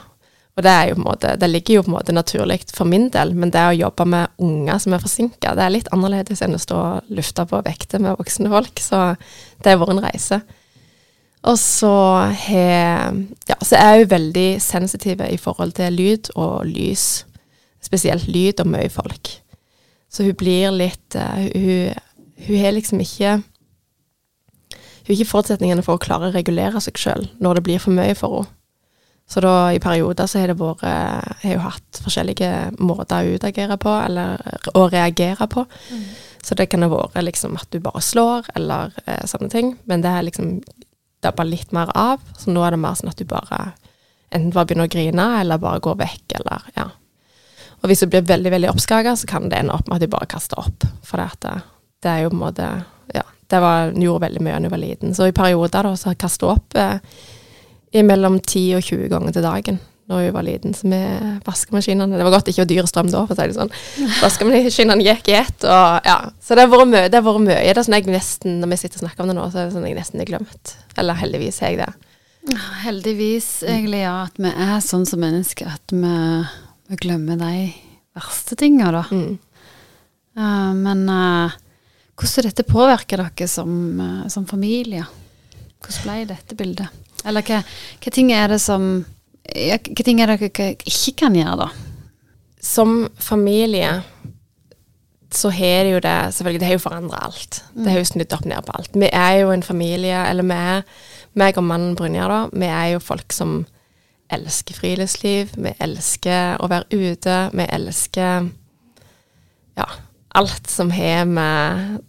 [0.58, 3.52] og det, jo måte, det ligger jo på en måte naturlig for min del, men
[3.54, 6.78] det å jobbe med unger som er forsinka, det er litt annerledes enn å stå
[6.82, 8.82] og lufte på vekter med voksne folk.
[8.82, 9.02] Så
[9.62, 10.39] det har vært en reise.
[11.46, 11.93] Og så,
[12.48, 12.65] he,
[13.52, 17.06] ja, så er hun veldig sensitiv i forhold til lyd og lys.
[17.86, 19.36] Spesielt lyd og mye folk.
[20.10, 21.93] Så hun blir litt uh, Hun,
[22.48, 27.28] hun har liksom ikke Hun har ikke forutsetningene for å klare å regulere seg sjøl
[27.43, 28.57] når det blir for mye for henne.
[29.28, 33.76] Så da i perioder så har det vært har jo hatt forskjellige måter å utagere
[33.82, 34.40] på, eller
[34.72, 35.66] å reagere på.
[35.92, 36.06] Mm.
[36.48, 39.74] Så det kan ha vært liksom at du bare slår, eller eh, sånne ting.
[39.84, 40.62] Men det er liksom
[41.26, 42.24] dabba litt mer av.
[42.40, 43.74] Så nå er det mer sånn at du bare
[44.32, 46.88] enten bare begynner å grine, eller bare går vekk, eller ja.
[47.82, 50.12] Og hvis du blir veldig, veldig oppskaga, så kan det ende opp med at du
[50.12, 50.88] bare kaster opp.
[51.06, 51.58] For det, det,
[52.04, 52.70] det er jo på en måte
[53.16, 53.24] Ja.
[53.48, 55.13] Det var, gjorde veldig mye da jeg var liten.
[55.16, 56.98] Så i perioder da, så kasta opp eh,
[57.95, 60.73] i mellom 10 og 20 ganger til dagen når vi var liten.
[60.73, 63.58] Så med vaskemaskinene Det var godt ikke å dyre strøm da, for å si det
[63.58, 63.73] sånn.
[64.21, 66.17] Vaskemaskinene gikk i ett, og ja.
[66.43, 67.10] Så det har vært mye.
[67.12, 67.58] Det har vært mye.
[67.60, 69.67] Det er sånn jeg nesten, når vi sitter og snakker om det nå, så er
[69.67, 70.76] det sånn jeg nesten har glemt.
[70.95, 71.89] Eller heldigvis har jeg det.
[72.86, 74.15] Heldigvis, egentlig, ja.
[74.30, 76.15] At vi er sånn som mennesker at vi,
[76.88, 77.54] vi glemmer de
[78.15, 79.04] verste tinga, da.
[79.12, 79.36] Mm.
[80.38, 81.58] Uh, men uh,
[82.15, 85.04] hvordan dette påvirker dere som, uh, som familie?
[85.84, 87.04] Hvordan ble dette bildet?
[87.25, 87.62] Eller hva,
[88.03, 89.06] hva ting er det som
[89.47, 91.69] ja, Hva ting er det dere ikke kan gjøre, da?
[92.62, 94.01] Som familie
[95.34, 97.63] så har det jo det Selvfølgelig, det har jo forandra alt.
[97.73, 97.84] Mm.
[97.84, 98.91] Det har jo snudd opp ned på alt.
[98.95, 100.84] Vi er jo en familie, eller vi er
[101.38, 103.60] meg og mannen Brynjar, da, vi er jo folk som
[104.34, 105.53] elsker friluftsliv.
[105.56, 107.38] Vi elsker å være ute.
[107.53, 108.49] Vi elsker
[109.77, 109.88] ja,
[110.36, 111.99] alt som har med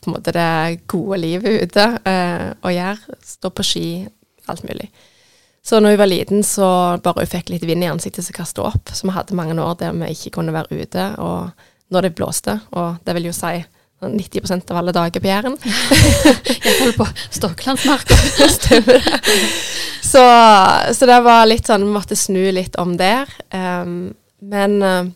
[0.00, 3.18] på en måte det gode livet ute eh, å gjøre.
[3.26, 3.88] Stå på ski,
[4.52, 4.90] alt mulig.
[5.66, 6.66] Så når hun var liten, så
[7.02, 8.92] bare hun fikk litt vind i ansiktet, så kastet hun opp.
[8.94, 11.50] Så vi hadde mange år der vi ikke kunne være ute, og
[11.94, 13.56] når det blåste, og det vil jo si
[14.00, 15.56] 90% av alle dager på Jæren.
[16.66, 18.16] Iallfall på Stoklandsmarka.
[18.58, 19.20] Stemmer det.
[20.02, 20.22] Så,
[20.94, 23.30] så, det var litt sånn Vi måtte snu litt om der.
[23.50, 24.12] Um,
[24.44, 25.08] men uh,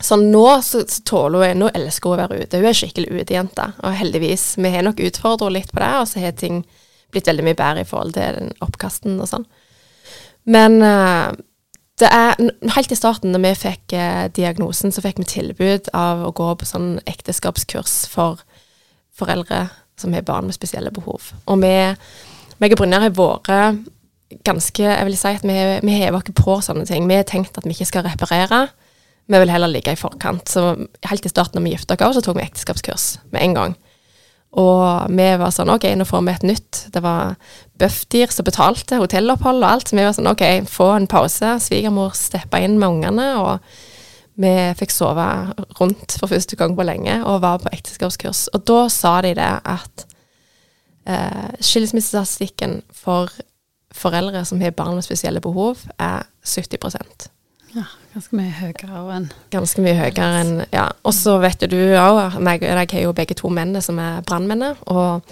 [0.00, 2.62] sånn nå så, så tåler hun Nå elsker hun å være ute.
[2.62, 3.70] Hun er skikkelig utejente.
[3.84, 4.50] Og heldigvis.
[4.58, 6.64] Vi har nok utfordra litt på det, og så har ting
[7.12, 9.46] blitt veldig mye bedre i forhold til den oppkasten og sånn.
[10.48, 11.32] Men uh,
[11.98, 12.38] det er
[12.76, 16.48] Helt i starten, da vi fikk uh, diagnosen, så fikk vi tilbud av å gå
[16.60, 18.44] på sånn ekteskapskurs for
[19.18, 19.66] foreldre
[19.98, 21.32] som har barn med spesielle behov.
[21.50, 21.72] Og vi,
[22.62, 23.86] meg og Brynjar har vært
[24.44, 27.08] ganske Jeg vil si at vi, vi hever ikke på sånne ting.
[27.08, 28.66] Vi har tenkt at vi ikke skal reparere.
[29.28, 30.48] Vi vil heller ligge i forkant.
[30.48, 30.74] Så
[31.08, 33.76] helt i starten når vi gifta oss, så tok vi ekteskapskurs med en gang.
[34.56, 36.80] Og vi var sånn OK, nå får vi et nytt.
[36.94, 37.36] Det var
[37.78, 39.90] Bufdir som betalte hotellopphold og alt.
[39.90, 41.58] Så vi var sånn OK, få en pause.
[41.62, 45.26] Svigermor steppa inn med ungene, og vi fikk sove
[45.80, 48.46] rundt for første gang på lenge og var på ekteskapskurs.
[48.54, 50.06] Og da sa de det at
[51.10, 53.34] eh, skilsmissestatistikken for
[53.92, 57.37] foreldre som har barn med spesielle behov, er 70 ja,
[58.14, 60.88] ganske mye høyere enn Ganske mye høyere enn Ja.
[61.04, 64.76] Og så vet du òg, jeg, deg har jo begge to mennene som er brannmennene.
[64.92, 65.22] Og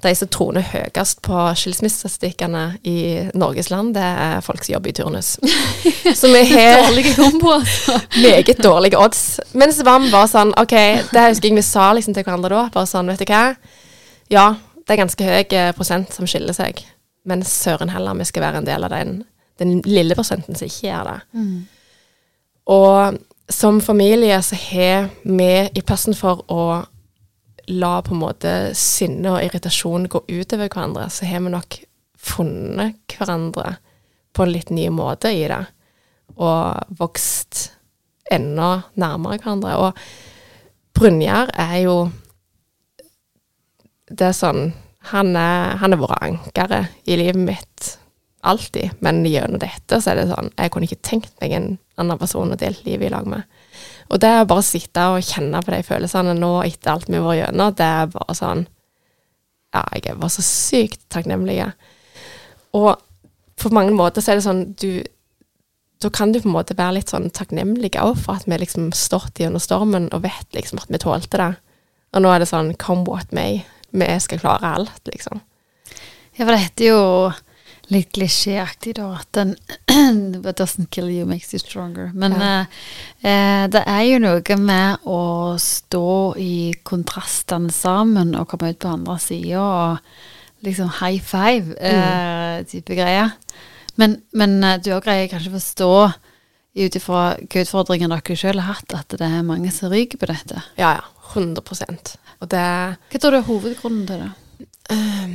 [0.00, 2.96] de som troner høyest på skilsmissestatistikkene i
[3.36, 5.34] Norges land, det er folk som jobber i turnus.
[6.20, 7.98] Så vi har Dårlige kombo, altså.
[8.22, 9.40] Meget dårlige odds.
[9.52, 10.72] Men så var sånn OK,
[11.12, 12.62] det husker jeg vi sa liksom til hverandre da.
[12.72, 13.42] Bare sånn, vet du hva.
[14.32, 14.46] Ja,
[14.86, 16.80] det er ganske høy eh, prosent som skiller seg.
[17.28, 19.20] Men søren heller, vi skal være en del av den,
[19.60, 21.18] den lille prosenten som ikke gjør det.
[21.36, 21.58] Mm.
[22.68, 23.18] Og
[23.50, 26.64] som familie så har vi, i plassen for å
[27.70, 31.78] la på en måte sinne og irritasjon gå utover hverandre, så har vi nok
[32.20, 33.76] funnet hverandre
[34.34, 35.62] på en litt ny måte i det.
[36.40, 37.70] Og vokst
[38.30, 39.76] enda nærmere hverandre.
[39.76, 41.96] Og Brynjar er jo
[44.10, 44.72] Det er sånn
[45.12, 47.99] Han er, han er vært ankeret i livet mitt
[48.40, 52.18] alltid, men gjennom dette så er det sånn Jeg kunne ikke tenkt meg en annen
[52.20, 53.44] person å dele livet i lag med.
[54.10, 57.26] Og det å bare sitte og kjenne på de følelsene nå etter alt vi har
[57.26, 58.66] vært gjennom, det er bare sånn
[59.70, 61.60] Ja, jeg er bare så sykt takknemlig.
[62.74, 62.96] Og
[63.60, 65.04] på mange måter så er det sånn du
[66.00, 68.88] Da kan du på en måte være litt sånn takknemlig òg for at vi liksom
[68.96, 71.50] stått gjennom stormen og vet liksom at vi tålte det.
[72.16, 73.60] Og nå er det sånn come what may.
[73.92, 75.42] Vi skal klare alt, liksom.
[76.38, 77.02] Ja, for det heter jo
[77.90, 79.56] litt klisjéaktig, da, at den
[80.44, 82.10] What doesn't kill you makes you stronger.
[82.14, 82.50] Men Ja.
[82.60, 82.66] eh,
[83.30, 85.20] eh, det er jo noe med å
[85.58, 89.98] stå i kontrastene sammen og komme ut på andre sida og
[90.66, 93.32] liksom high five eh, type greier.
[93.96, 95.92] Men, men eh, du òg greier kanskje å forstå
[96.80, 100.28] ut ifra hvilke utfordringer dere sjøl har hatt, at det er mange som ryker på
[100.30, 100.62] dette.
[100.78, 101.06] Ja, ja.
[101.30, 102.62] 100% Og det
[103.12, 104.66] Hva tror du er hovedgrunnen til det?
[104.90, 105.34] Ehm,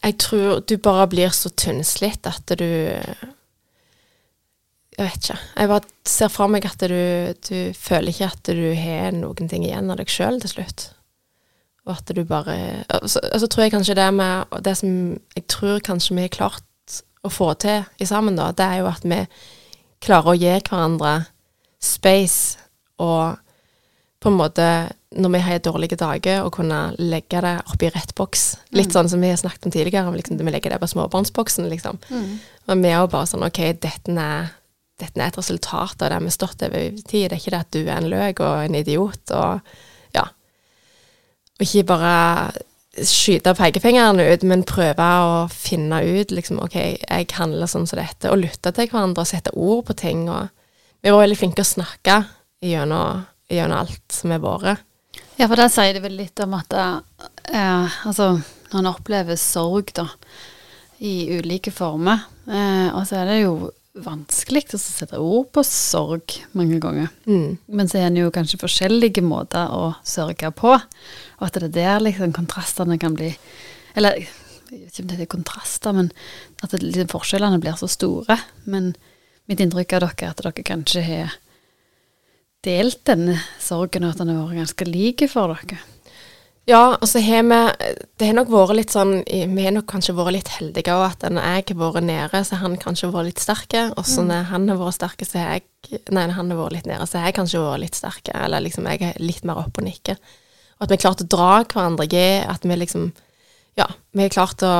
[0.00, 2.64] Jeg tror du bare blir så tynnslitt at du
[4.96, 5.38] Jeg vet ikke.
[5.56, 9.64] Jeg bare ser for meg at du, du føler ikke at du har noen ting
[9.64, 10.90] igjen av deg sjøl til slutt.
[11.88, 14.90] Og at du bare Og så altså, tror jeg kanskje det med Det som
[15.36, 16.66] jeg tror kanskje vi har klart
[17.24, 19.18] å få til i sammen, da, det er jo at vi
[20.00, 21.26] klarer å gi hverandre
[21.84, 22.56] space
[22.96, 23.36] og
[24.20, 24.64] på en måte,
[25.16, 28.42] når vi har dårlige dager, å kunne legge det oppi rett boks.
[28.76, 31.68] Litt sånn som vi har snakket om tidligere, om liksom, vi legger det på småbarnsboksen,
[31.72, 32.00] liksom.
[32.68, 34.50] Og vi er jo bare sånn, ok, dette er,
[35.00, 37.30] dette er et resultat av det vi har stått over tid.
[37.30, 40.26] Det er ikke det at du er en løk og en idiot, og ja.
[41.56, 42.14] Og ikke bare
[43.06, 48.28] skyte pekefingeren ut, men prøve å finne ut, liksom, ok, jeg handler sånn som dette,
[48.28, 50.50] og lytte til hverandre og sette ord på ting, og
[51.00, 52.20] vi var veldig flinke å snakke
[52.60, 54.86] gjennom, gjennom alt som er vært.
[55.40, 58.34] Ja, for der sier det vel litt om at eh, altså,
[58.70, 60.06] når en opplever sorg da,
[61.00, 63.54] i ulike former, eh, og så er det jo
[64.00, 67.08] vanskelig å sette ord på sorg mange ganger.
[67.26, 67.56] Mm.
[67.72, 71.76] Men så er det jo kanskje forskjellige måter å sørge på, og at det er
[71.78, 73.32] der liksom kontrastene kan bli
[73.98, 74.20] Eller
[74.70, 76.10] jeg vet ikke om det er kontraster, men
[76.62, 78.36] at det, liksom, forskjellene blir så store.
[78.70, 78.92] Men
[79.50, 81.32] mitt inntrykk av dere er at dere kanskje har
[82.66, 85.80] delt denne sorgen, og at den har vært ganske lik for dere.
[86.68, 87.58] Ja, og så har vi
[88.18, 91.24] Det har nok vært litt sånn Vi har nok kanskje vært litt heldige òg, at
[91.32, 93.86] når jeg har vært nede, så har han kanskje vært litt sterke.
[93.96, 95.66] Og så når han har vært sterke, så har jeg
[96.12, 98.34] Nei, når han har vært litt nede, så har jeg kanskje vært litt sterke.
[98.36, 100.18] Eller liksom jeg er litt mer oppe og nikke.
[100.76, 103.10] Og at vi har klart å dra hverandre, i, At vi liksom
[103.80, 104.74] Ja, vi har klart å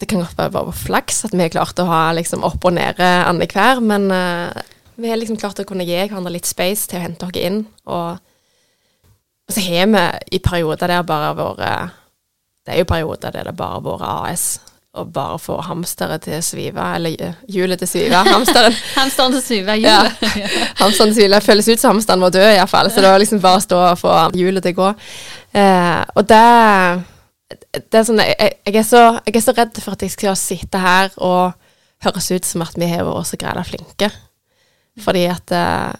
[0.00, 2.72] Det kan godt være bare flaks at vi har klart å ha liksom opp og
[2.72, 4.62] nede annenhver, men eh,
[5.00, 7.64] vi har liksom klart å kunne gi hverandre litt space til å hente oss inn.
[7.90, 8.20] Og
[9.50, 11.96] og så har vi i perioder der bare vært
[12.66, 14.60] Det er jo perioder der det bare har vært AS,
[14.94, 18.20] og bare få hamsteret til å svive, eller eh, hjulet til å svive.
[18.30, 20.22] Hamsteren Hamsteren til til svive, hjulet.
[20.22, 20.50] Ja.
[20.78, 21.40] hamsteren til å svive.
[21.48, 22.92] Føles ut som hamsteren var død, iallfall.
[22.92, 24.92] Så det var liksom bare å stå og få hjulet til å gå.
[25.58, 26.46] Eh, og det
[27.74, 30.38] det er sånn, jeg, jeg, er så, jeg er så redd for at jeg skal
[30.38, 31.56] sitte her og
[32.06, 34.12] høres ut som at vi har vært så greia flinke.
[35.00, 35.90] Fordi at eh,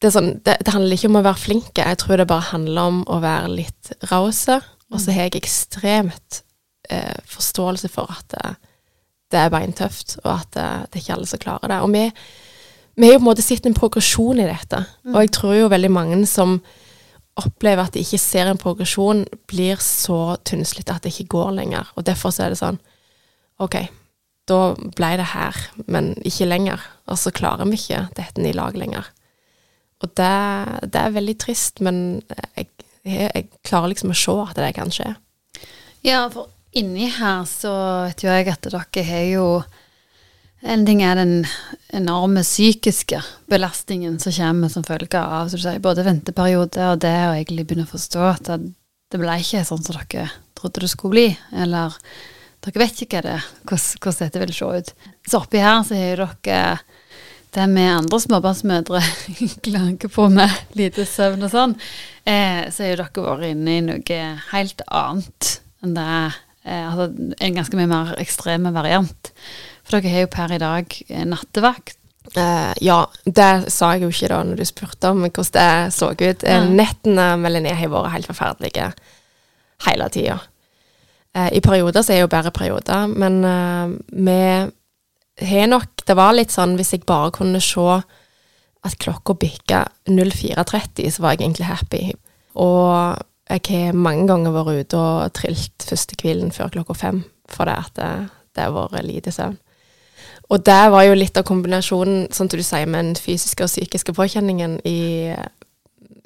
[0.00, 2.92] det, sånn, det, det handler ikke om å være flinke, jeg tror det bare handler
[2.92, 4.60] om å være litt rause.
[4.90, 6.42] Og så har jeg ekstremt
[6.90, 8.54] eh, forståelse for at det,
[9.30, 11.80] det er beintøft, og at det, det er ikke alle som klarer det.
[11.84, 12.04] Og vi,
[12.98, 15.72] vi har jo på en måte sett en progresjon i dette, og jeg tror jo
[15.72, 16.58] veldig mange som
[17.40, 21.92] opplever at de ikke ser en progresjon, blir så tynnslitt at det ikke går lenger.
[21.96, 22.80] Og derfor så er det sånn
[23.60, 23.76] OK,
[24.50, 24.60] da
[24.98, 26.82] ble det her, men ikke lenger.
[27.10, 29.08] Og så klarer vi ikke dette i lag lenger.
[30.00, 30.36] Og det,
[30.92, 32.22] det er veldig trist, men
[32.56, 32.70] jeg,
[33.04, 35.12] jeg, klarer liksom å se at det kan skje.
[36.06, 37.72] Ja, for inni her så
[38.06, 39.46] vet jo jeg at dere har jo
[40.60, 41.46] En ting er den
[41.96, 43.16] enorme psykiske
[43.48, 47.92] belastningen som kommer som følge av sier, både venteperiode og det å egentlig begynne å
[47.94, 50.26] forstå at det ble ikke sånn som dere
[50.60, 51.24] trodde det skulle bli.
[51.56, 51.96] Eller
[52.64, 54.90] dere vet ikke hva det, hvordan, hvordan dette vil se ut.
[55.28, 56.66] Så oppi her så har dere
[57.50, 59.00] det med andre småbarnsmødre
[59.66, 61.72] klager på med lite søvn og sånn,
[62.28, 64.20] eh, så har dere vært inne i noe
[64.52, 67.08] helt annet enn det eh, Altså
[67.40, 69.32] en ganske mye mer ekstreme variant.
[69.82, 71.96] For dere har jo per i dag eh, nattevakt.
[72.36, 76.12] Uh, ja, det sa jeg jo ikke da når du spurte om hvordan det så
[76.12, 76.44] ut.
[76.44, 76.60] Ja.
[76.68, 78.90] Nettene med Linné har vært helt forferdelige
[79.88, 80.36] hele tida.
[81.36, 84.40] Eh, I perioder så er jo bare perioder, men eh, vi
[85.46, 88.00] har nok Det var litt sånn hvis jeg bare kunne se
[88.80, 92.00] at klokka bikka 04.30, så var jeg egentlig happy.
[92.58, 93.16] Og
[93.50, 97.92] jeg har mange ganger vært ute og trilt første kvelden før klokka fem, fordi at
[97.98, 98.10] det,
[98.56, 99.58] det har vært lite søvn.
[100.50, 103.70] Og det var jo litt av kombinasjonen, sånn som du sier, med den fysiske og
[103.70, 104.98] psykiske påkjenningen i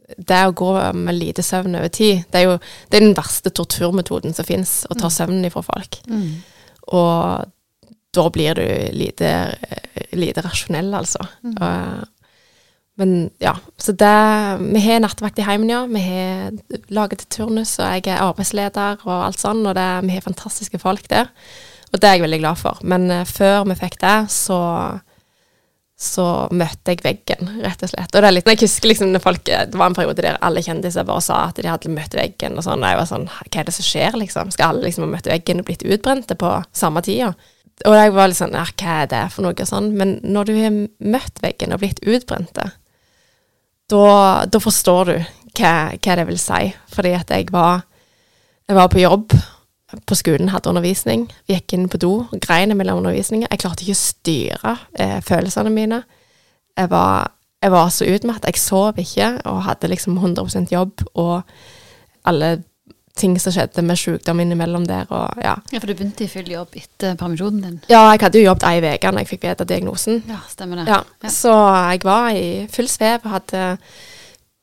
[0.04, 2.24] det å gå med lite søvn over tid.
[2.30, 2.56] Det er jo
[2.90, 6.00] det er den verste torturmetoden som fins, å ta søvnen ifra folk.
[6.10, 6.42] Mm.
[6.92, 7.52] Og
[8.14, 9.30] da blir du lite,
[10.14, 11.24] lite rasjonell, altså.
[11.42, 11.54] Mm.
[11.56, 12.34] Og,
[13.00, 14.14] men ja, så det
[14.60, 15.82] Vi har nattevakt i heimen, ja.
[15.90, 20.14] Vi har laget til turnus, og jeg er arbeidsleder og alt sånn, og det, vi
[20.14, 21.32] har fantastiske folk der.
[21.94, 22.78] Og det er jeg veldig glad for.
[22.82, 24.58] Men uh, før vi fikk det, så
[26.04, 28.14] så møtte jeg veggen, rett og slett.
[28.14, 31.40] Og litt, jeg husker liksom folk, det var en periode der alle kjendiser bare sa
[31.48, 33.88] at de hadde møtt veggen, og sånn, og jeg var sånn Hva er det som
[33.88, 34.52] skjer, liksom?
[34.54, 37.32] Skal alle liksom ha møtt veggen og blitt utbrente på samme tida?
[37.88, 39.90] Og jeg var litt sånn Ja, hva er det for noe sånn?
[39.98, 40.76] Men når du har
[41.16, 42.68] møtt veggen og blitt utbrente,
[43.92, 44.04] da,
[44.48, 45.16] da forstår du
[45.58, 46.70] hva, hva det vil si.
[46.94, 47.84] Fordi at jeg var,
[48.68, 49.34] jeg var på jobb
[50.06, 53.48] på skolen, hadde undervisning, Vi gikk inn på do, grein mellom undervisninger.
[53.50, 56.02] Jeg klarte ikke å styre eh, følelsene mine.
[56.76, 58.50] Jeg var, jeg var så utmattet.
[58.52, 61.42] Jeg sov ikke og hadde liksom 100% jobb og
[62.24, 62.56] alle
[63.14, 65.54] ting som skjedde med sykdom innimellom der og ja.
[65.70, 67.76] Ja, For du begynte i full jobb etter permisjonen din?
[67.90, 70.22] Ja, jeg hadde jo jobbet ei uke når jeg fikk vite diagnosen.
[70.30, 70.88] Ja, stemmer det.
[70.90, 71.54] Ja, Så
[71.92, 73.62] jeg var i full svev og hadde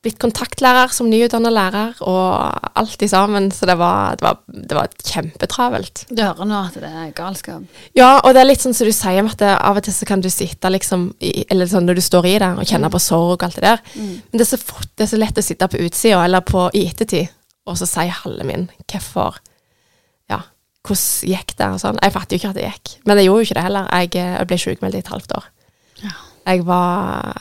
[0.02, 3.52] blitt kontaktlærer som nyutdanna lærer, og alt i sammen.
[3.54, 6.06] Så det var, det var, det var kjempetravelt.
[6.10, 7.68] Du hører nå at det er galskap?
[7.98, 10.08] Ja, og det er litt sånn som du sier, at det, av og til så
[10.10, 13.02] kan du sitte liksom i, Eller sånn når du står i det og kjenner på
[13.04, 13.86] sorg og alt det der.
[13.94, 14.16] Mm.
[14.32, 16.66] Men det er, så fort, det er så lett å sitte på utsida eller på
[16.74, 17.30] i ettertid
[17.70, 19.38] og så si halve min hvorfor
[20.32, 20.42] Ja,
[20.88, 21.68] hvordan gikk det?
[21.68, 22.00] og sånn.
[22.02, 22.94] Jeg fatter jo ikke at det gikk.
[23.06, 23.90] Men jeg gjorde jo ikke det heller.
[24.02, 25.50] Jeg, jeg ble sjukmeldt i et halvt år.
[26.02, 26.14] Ja.
[26.48, 27.38] Jeg var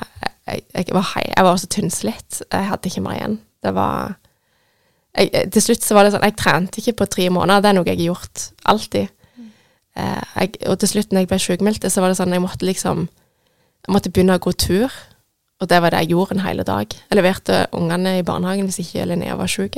[0.50, 2.42] jeg, jeg, var jeg var så tynnslitt.
[2.50, 3.38] Jeg hadde ikke mer igjen.
[3.62, 4.16] Det var
[5.16, 7.62] jeg, Til slutt så var det sånn Jeg trente ikke på tre måneder.
[7.62, 9.08] Det er noe jeg har gjort alltid.
[9.40, 9.50] Mm.
[10.70, 13.06] og til slutt, når jeg ble sjukmeldt, så var det sånn jeg måtte liksom
[13.86, 14.92] Jeg måtte begynne å gå tur.
[15.60, 16.88] Og det var det jeg gjorde en hel dag.
[16.88, 19.76] Jeg leverte ungene i barnehagen hvis ikke Linnea var sjuk.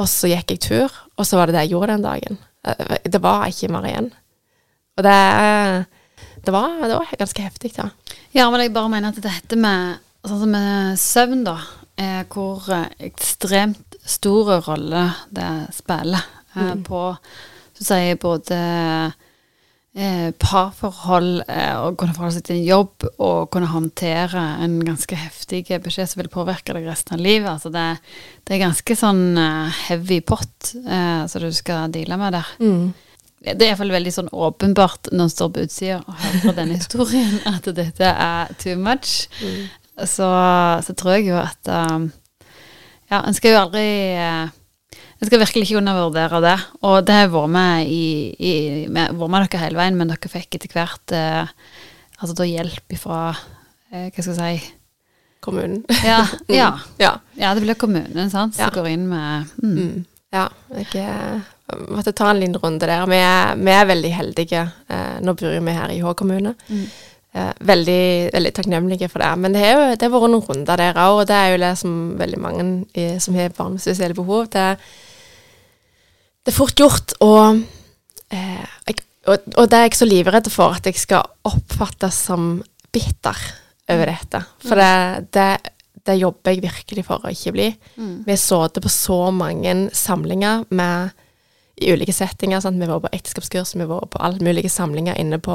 [0.00, 2.38] Og så gikk jeg tur, og så var det det jeg gjorde den dagen.
[2.64, 4.08] Eh, Det var ikke mer igjen.
[4.96, 5.16] Og det,
[6.44, 7.90] det, var, det var ganske heftig, ja.
[8.36, 11.56] Ja, men jeg bare mener at dette med, sånn som med søvn, da,
[12.00, 16.84] er hvor eh, ekstremt stor rolle det spiller eh, Mm.
[16.86, 17.00] på
[17.80, 18.56] så sier jeg både
[19.96, 25.16] eh, parforhold eh, og kunne forholde seg til en jobb og kunne håndtere en ganske
[25.16, 27.48] heftig beskjed som vil påvirke deg resten av livet.
[27.50, 27.86] Altså det,
[28.46, 32.52] det er ganske sånn eh, heavy pot eh, som du skal deale med der.
[32.60, 32.90] Mm.
[33.40, 37.38] Det er iallfall veldig sånn åpenbart når en står på utsida og hører denne historien,
[37.54, 39.30] at dette er too much.
[39.40, 39.68] Mm.
[40.08, 40.28] Så,
[40.84, 42.08] så tror jeg jo at um,
[43.10, 43.84] Ja, en skal jo aldri
[44.16, 44.48] uh,
[45.20, 46.56] En skal virkelig ikke undervurdere det.
[46.88, 48.52] Og det har vært med i, i
[48.88, 51.50] med, vært med dere hele veien, men dere fikk etter hvert uh,
[52.20, 54.76] altså da hjelp ifra uh, Hva skal jeg si
[55.40, 55.84] Kommunen.
[56.04, 56.78] Ja, ja.
[57.00, 57.14] Ja.
[57.34, 59.70] ja det blir kommunen sant, som går inn med mm.
[59.72, 60.02] Mm.
[60.36, 60.42] ja
[60.76, 61.46] jeg eh,
[61.90, 63.06] måtte ta en liten runde der.
[63.10, 64.64] Vi er, vi er veldig heldige.
[64.90, 66.54] Eh, nå bor vi her i Hå kommune.
[66.68, 66.84] Mm.
[67.30, 69.30] Eh, veldig, veldig takknemlige for det.
[69.38, 71.98] Men det har jo vært noen runder der òg, og det er jo det som
[72.18, 72.66] veldig mange
[72.98, 74.48] i, som har barn med spesielle behov.
[74.50, 74.66] Det,
[76.42, 77.62] det er fort gjort og,
[78.34, 82.56] eh, jeg, og, og det er jeg så livredd for at jeg skal oppfattes som
[82.90, 83.38] bitter
[83.90, 84.42] over dette.
[84.66, 85.48] For det, det,
[86.06, 87.68] det jobber jeg virkelig for å ikke bli.
[87.94, 88.14] Mm.
[88.26, 91.14] Vi har sittet på så mange samlinger med,
[91.80, 92.60] i ulike settinger.
[92.60, 92.80] Sant?
[92.80, 95.54] Vi var på ekteskapskurs, vi var på alle mulige samlinger inne på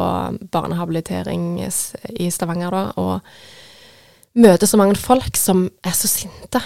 [0.52, 3.20] barnehabilitering i Stavanger, da, og
[4.36, 6.62] møter så mange folk som er så sinte.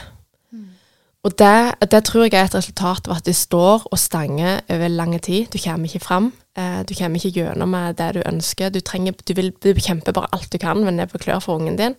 [1.27, 4.87] Og det, det tror jeg er et resultat av at du står og stanger over
[4.87, 5.49] lang tid.
[5.51, 6.31] Du kommer ikke fram.
[6.55, 8.71] Eh, du kommer ikke gjennom med det du ønsker.
[8.71, 11.41] Du, trenger, du vil du kjemper bare alt du kan men det er på klør
[11.43, 11.97] for ungen din,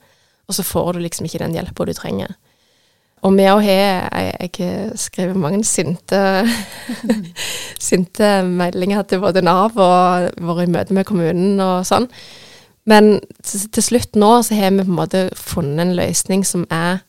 [0.48, 2.32] og så får du liksom ikke den hjelpa du trenger.
[3.20, 6.20] Og vi òg har Jeg jeg skriver mange sinte
[7.90, 12.08] sinte meldinger til både Nav og vært i møte med kommunen og sånn.
[12.88, 17.04] Men til, slutt nå så har vi på en måte funnet en løsning som er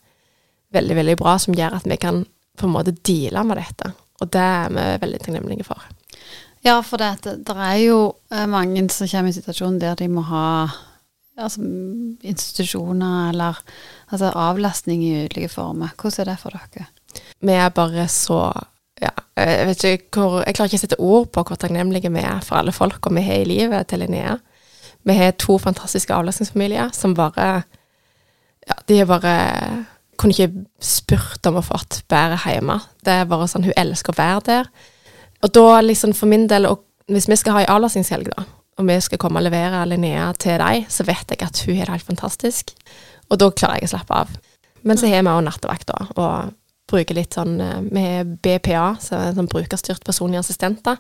[0.76, 2.26] veldig, veldig bra, som gjør at vi kan
[2.60, 3.92] på en måte deale med dette.
[4.22, 5.82] Og det er vi veldig takknemlige for.
[6.62, 7.98] Ja, for det, det er jo
[8.30, 10.46] eh, mange som kommer i situasjonen der de må ha
[11.42, 11.64] altså,
[12.22, 13.58] institusjoner eller
[14.12, 15.96] altså, avlastning i ulike former.
[15.98, 16.88] Hvordan er det for dere?
[17.42, 18.44] Vi er bare så
[19.02, 22.22] ja, jeg vet ikke hvor Jeg klarer ikke å sette ord på hvor takknemlige vi
[22.22, 24.36] er for alle folka vi har i livet til Linnea.
[25.04, 27.64] Vi har to fantastiske avlastningsfamilier som bare
[28.68, 29.36] Ja, de er bare
[30.22, 32.78] Kunne ikke spurt om å fått bedre hjemme.
[33.02, 34.68] Det er bare sånn Hun elsker å være der.
[35.42, 36.68] Og da liksom for min del,
[37.10, 38.44] hvis vi skal ha ei avlastningshelg, da,
[38.78, 41.90] og vi skal komme og levere Linnea til deg, så vet jeg at hun har
[41.90, 42.76] det helt fantastisk.
[43.32, 44.32] Og da klarer jeg å slappe av.
[44.84, 46.54] Men så har vi også nattevakt, da, og
[46.92, 47.54] bruker litt sånn
[47.88, 50.98] Vi med BPA, så sånn brukerstyrt personlig assistent, da.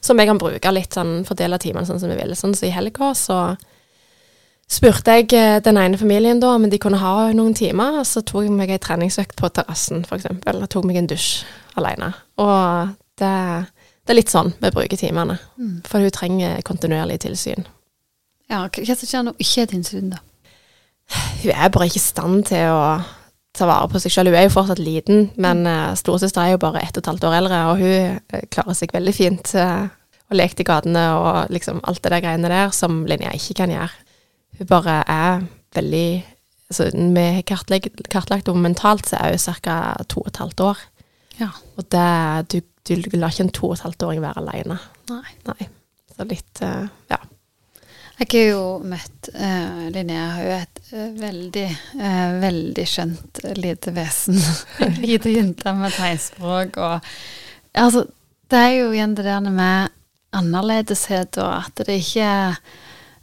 [0.00, 2.32] som jeg kan bruke litt sånn, fordele timene sånn som vi vil.
[2.38, 3.56] Sånn så i helga så
[4.68, 8.22] spurte jeg eh, den ene familien da om de kunne ha noen timer, og så
[8.22, 11.42] tok jeg meg ei treningsøkt på terrassen, f.eks., og tok meg en dusj
[11.80, 12.12] alene.
[12.40, 13.32] Og det,
[14.04, 15.80] det er litt sånn vi bruker timene, Mm.
[15.88, 17.64] for hun trenger kontinuerlig tilsyn.
[18.48, 20.20] Ja, hva som skjer når hun ikke er tilsyn, da?
[21.42, 22.82] Hun er bare ikke i stand til å
[23.58, 24.32] ta vare på seg selv.
[24.32, 27.28] Hun er jo fortsatt liten, men uh, storesøster er jo bare ett og et halvt
[27.28, 29.88] år eldre, og hun eh, klarer seg veldig fint uh,
[30.28, 33.72] og leker i gatene og liksom alt det der greiene der som Linnea ikke kan
[33.72, 34.04] gjøre.
[34.58, 35.46] Hun bare er
[35.76, 36.08] veldig
[36.68, 39.78] altså, Vi har kartlagt, kartlagt henne mentalt, så er hun ca.
[40.08, 40.84] to og et halvt år.
[41.38, 41.50] Ja.
[41.78, 44.78] Og det, du, du lar ikke en to og et halvt åring være alene.
[45.08, 45.34] Nei.
[45.48, 45.72] Nei.
[46.14, 47.22] Så litt uh, Ja.
[48.18, 50.24] Jeg har jo møtt uh, Linnea.
[50.34, 51.66] Hun er et uh, veldig,
[52.00, 54.40] uh, veldig skjønt lite vesen.
[55.04, 57.12] Lite jente med tegnspråk og
[57.78, 58.06] Altså,
[58.50, 59.92] det er jo igjen det der med
[60.34, 62.30] annerledeshet og at det ikke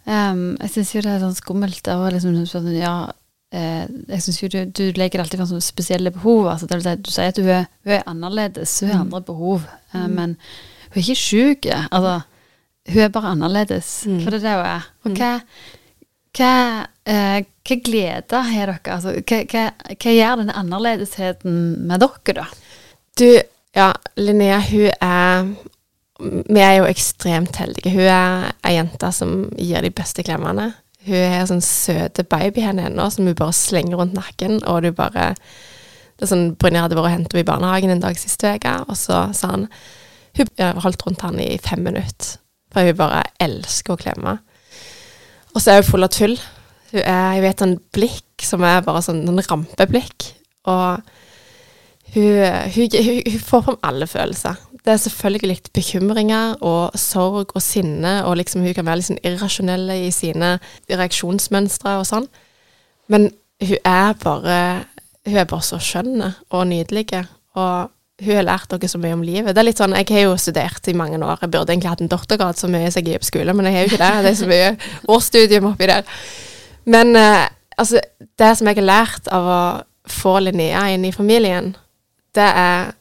[0.06, 2.96] um, Jeg syns jo det er sånn skummelt og liksom sånn, ja
[3.56, 6.50] jeg synes jo du, du legger alltid sånne spesielle behov.
[6.52, 9.22] Altså, det vil si, du sier at hun er, hun er annerledes, hun har andre
[9.24, 9.62] behov,
[9.94, 10.10] mm.
[10.12, 10.34] men
[10.90, 11.68] hun er ikke sjuk.
[11.72, 12.18] Altså,
[12.92, 14.20] hun er bare annerledes, Mm.
[14.24, 14.86] for det er det hun er.
[15.06, 15.32] Og hva,
[16.38, 18.94] hva, eh, hva glede har dere?
[18.96, 19.64] Altså, hva, hva,
[19.96, 22.46] hva gjør denne annerledesheten med dere, da?
[23.18, 23.42] Du,
[23.76, 25.56] ja, Linnea, hun er
[26.48, 27.92] Vi er jo ekstremt heldige.
[27.92, 30.70] Hun er ei jente som gir de beste klemmene.
[31.06, 35.34] Hun er sånn søte babyhender ennå som hun bare slenger rundt nakken, og du bare
[36.16, 38.72] det er sånn, Brynjar hadde vært og hentet henne i barnehagen en dag sist uke,
[38.88, 39.68] og så sa han
[40.38, 40.48] Hun
[40.80, 42.38] holdt rundt han i fem minutter,
[42.76, 44.38] for hun bare elsker å klemme.
[45.56, 46.36] Og så er hun full av tull.
[46.92, 50.28] Hun er, jeg vet, sånn blikk som er bare sånn, en rampeblikk.
[50.68, 51.00] Og
[52.16, 52.42] hun,
[52.76, 54.60] hun, hun, hun får fram alle følelser.
[54.86, 59.88] Det er selvfølgelig bekymringer og sorg og sinne, og liksom hun kan være sånn irrasjonell
[59.96, 60.58] i sine
[60.92, 62.28] reaksjonsmønstre og sånn.
[63.10, 63.32] Men
[63.64, 64.60] hun er bare
[65.26, 67.08] Hun er bare så skjønn og nydelig.
[67.58, 67.90] Og
[68.24, 69.52] hun har lært dere så mye om livet.
[69.52, 71.40] Det er litt sånn, Jeg har jo studert i mange år.
[71.42, 73.76] Jeg burde egentlig hatt en doktorgrad så mye som jeg gir på skole, men jeg
[73.76, 74.24] har jo ikke det.
[74.24, 74.70] Det er så mye
[75.16, 76.04] årsstudium oppi der.
[76.86, 77.48] Men eh,
[77.78, 78.00] altså,
[78.40, 79.64] det som jeg har lært av å
[80.12, 81.74] få Linnea inn i familien,
[82.36, 82.94] det er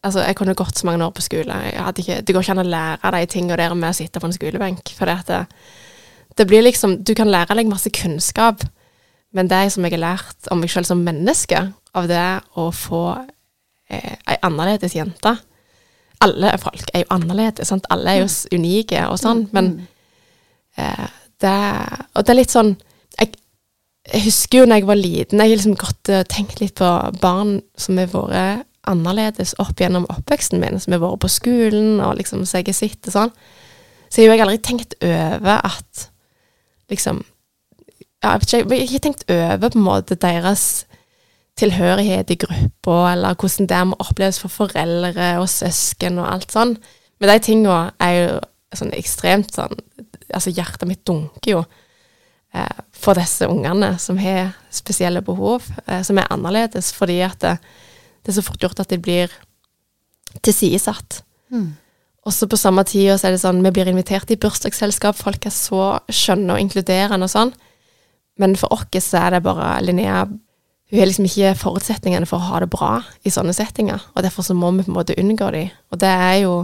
[0.00, 1.54] Altså, jeg kunne gått så mange år på skole.
[2.00, 4.32] Ikke, det går ikke an å lære de tingene der med å sitte på en
[4.32, 4.94] skolebenk.
[4.96, 5.42] For det,
[6.40, 8.64] det blir liksom Du kan lære deg masse kunnskap,
[9.36, 11.60] men det som jeg har lært om meg selv som menneske,
[11.92, 12.24] av det
[12.56, 13.02] å få
[13.90, 15.36] eh, ei annerledes jente
[16.20, 17.88] Alle folk er jo annerledes, sant?
[17.90, 19.72] Alle er jo unike og sånn, men
[20.76, 21.06] eh,
[21.40, 21.58] det
[22.14, 22.74] Og det er litt sånn
[23.18, 23.34] jeg,
[24.08, 26.90] jeg husker jo når jeg var liten, jeg har liksom gått og tenkt litt på
[27.20, 32.16] barn som har vært annerledes opp gjennom oppveksten min, som har vært på skolen, og
[32.16, 33.34] liksom så jeg har det sånn.
[34.08, 36.06] Så har jeg aldri tenkt over at
[36.90, 37.20] liksom
[38.20, 40.64] ja, jeg, vet ikke, jeg har ikke tenkt over på en måte deres
[41.60, 46.74] tilhørighet i gruppa, eller hvordan det må oppleves for foreldre og søsken og alt sånn.
[47.20, 48.32] Men de tinga er jo
[48.80, 49.78] sånn ekstremt sånn
[50.30, 51.60] Altså, hjertet mitt dunker jo
[52.54, 57.56] eh, for disse ungene som har spesielle behov, eh, som er annerledes, fordi at det,
[58.22, 59.34] det er så fort gjort at de blir
[60.46, 61.24] tilsidesatt.
[61.50, 61.72] Mm.
[62.22, 65.50] Og så på samme tid så er det sånn, vi blir invitert i bursdagsselskap, folk
[65.50, 67.52] er så skjønne og inkluderende og sånn.
[68.38, 70.22] Men for oss så er det bare Linnea
[70.90, 74.46] Hun har liksom ikke forutsetningene for å ha det bra i sånne settinger, og derfor
[74.46, 75.64] så må vi på en måte unngå de.
[75.94, 76.54] Og det er jo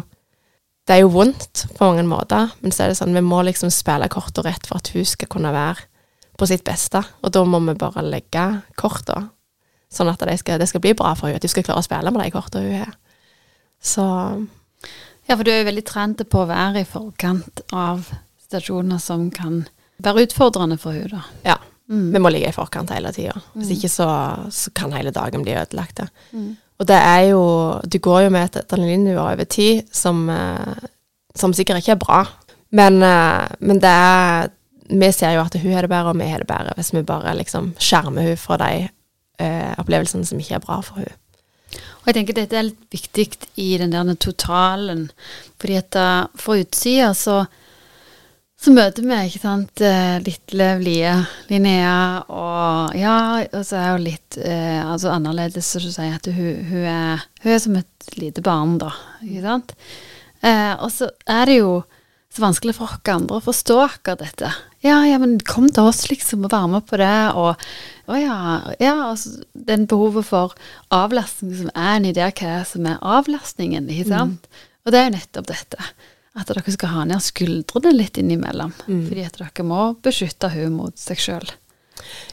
[0.87, 3.73] det er jo vondt på mange måter, men så er det sånn vi må liksom
[3.75, 5.83] spille kort og rett for at hun skal kunne være
[6.39, 8.45] på sitt beste, og da må vi bare legge
[8.79, 9.25] korta,
[9.91, 11.87] sånn at det skal, det skal bli bra for henne, at hun skal klare å
[11.87, 12.95] spille med de korta hun har.
[13.83, 14.07] Så
[15.27, 18.13] Ja, for du er jo veldig trent på å være i forkant av
[18.45, 19.65] situasjoner som kan
[19.99, 21.25] være utfordrende for henne, da.
[21.43, 21.57] ja,
[21.87, 22.07] Mm.
[22.13, 23.37] vi må ligge i forkant hele tida.
[23.55, 24.09] Hvis ikke så,
[24.51, 26.01] så kan hele dagen bli ødelagt.
[26.33, 26.57] Mm.
[26.81, 27.43] Og det er jo
[27.87, 30.89] Du går jo med et adrenalinnivå over tid som, eh,
[31.35, 32.25] som sikkert ikke er bra.
[32.71, 34.51] Men, eh, men det er
[34.89, 37.03] Vi ser jo at hun har det bedre, og vi har det bedre, hvis vi
[37.03, 38.89] bare liksom skjermer hun fra de
[39.41, 41.11] eh, opplevelsene som ikke er bra for hun.
[41.75, 45.11] Og jeg tenker dette er litt viktig i den der totalen,
[45.59, 47.47] fordi at eh, fra utsida så
[48.57, 51.17] så møter vi, ikke sant, eh, lille blide
[51.51, 56.29] Linnea, og ja, og så er hun litt eh, altså annerledes, så du sier at
[56.33, 58.95] hun, hun, er, hun er som et lite barn, da,
[59.27, 59.77] ikke sant?
[60.41, 61.77] Eh, og så er det jo
[62.33, 64.51] så vanskelig for oss andre å forstå akkurat dette.
[64.85, 67.15] Ja, ja, men kom til oss, liksom, og vær med på det.
[67.37, 67.57] Og
[68.07, 68.39] og ja,
[68.79, 70.55] ja altså, den behovet for
[70.95, 74.47] avlastning som er inni der, hva som er avlastningen, ikke sant?
[74.87, 75.89] Og det er jo nettopp dette.
[76.37, 78.75] At dere skal ha ned skuldrene litt innimellom.
[78.85, 81.49] Fordi at dere må beskytte hun mot seg sjøl.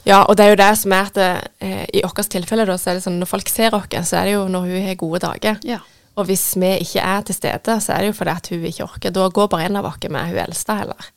[0.04, 1.30] Ja, og det er jo det som er at det,
[1.64, 4.28] eh, i vårt tilfelle, da, så er det sånn når folk ser oss, så er
[4.28, 5.58] det jo når hun har gode dager.
[5.66, 5.80] Ja.
[6.14, 8.86] Og hvis vi ikke er til stede, så er det jo fordi at hun ikke
[8.86, 9.14] orker.
[9.14, 11.08] Da går bare en av oss med hun eldste heller.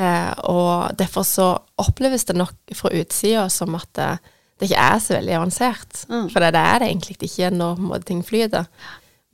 [0.00, 1.48] Eh, og derfor så
[1.82, 4.08] oppleves det nok fra utsida som at det,
[4.60, 6.04] det ikke er så veldig avansert.
[6.08, 6.30] Mm.
[6.32, 8.70] For det er det egentlig ikke når ting flyter.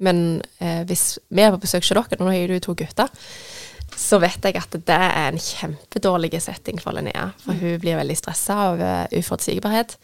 [0.05, 3.11] Men eh, hvis vi er på besøk hos dere, nå har jo du to gutter,
[3.99, 7.33] så vet jeg at det er en kjempedårlig setting for Linnea.
[7.43, 9.97] For hun blir veldig stressa av eh, uforutsigbarhet.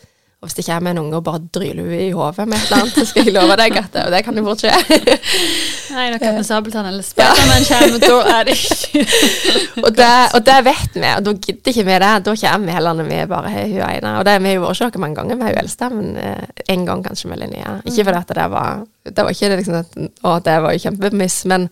[0.45, 2.83] Og hvis det kommer en unge og bare dryler henne i hodet med et eller
[2.83, 4.99] annet, så skal jeg love deg at det, og det kan jo fort skje.
[5.95, 9.05] Nei, når Kaptein Sabeltann eller Spiderman kommer, da er det ikke
[9.87, 12.13] og, det, og det vet vi, og da gidder ikke vi det.
[12.29, 14.13] Da kommer vi heller når vi bare har hun ene.
[14.19, 16.87] Og det har vi jo vært dere mange ganger med hun eldste, men eh, en
[16.91, 17.79] gang kanskje med Linnea.
[17.89, 20.85] Ikke fordi at det var Det var ikke det liksom at Å, det var jo
[20.85, 21.71] kjempemiss, men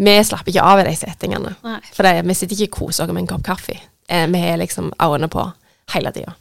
[0.00, 1.56] vi slapper ikke av i de settingene.
[1.66, 1.78] Nei.
[1.92, 3.76] For det, vi sitter ikke og koser oss med en kopp kaffe.
[4.08, 5.44] Eh, vi har liksom øynene på
[5.92, 6.38] hele tida.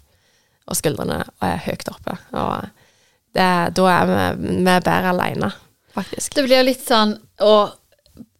[0.67, 2.17] Og skuldrene er høyt oppe.
[2.35, 2.67] Og
[3.37, 5.51] det, da er vi, vi bedre aleine,
[5.95, 6.35] faktisk.
[6.35, 7.15] Det blir litt sånn
[7.45, 7.75] Og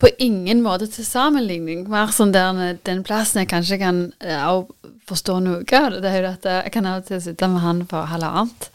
[0.02, 1.86] på ingen måte til sammenligning.
[1.90, 4.46] Mer sånn der den plassen jeg kanskje kan eh,
[5.10, 6.10] forstå noe av det.
[6.10, 8.70] Er jo dette jeg kan av og til sitte med han for halvannet,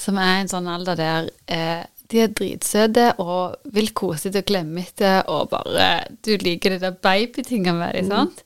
[0.00, 4.50] som er en sånn alder der eh, de er dritsøte og vil kose deg og
[4.52, 5.88] klemme etter og bare
[6.24, 8.42] Du liker det der babytinga med dem, sant?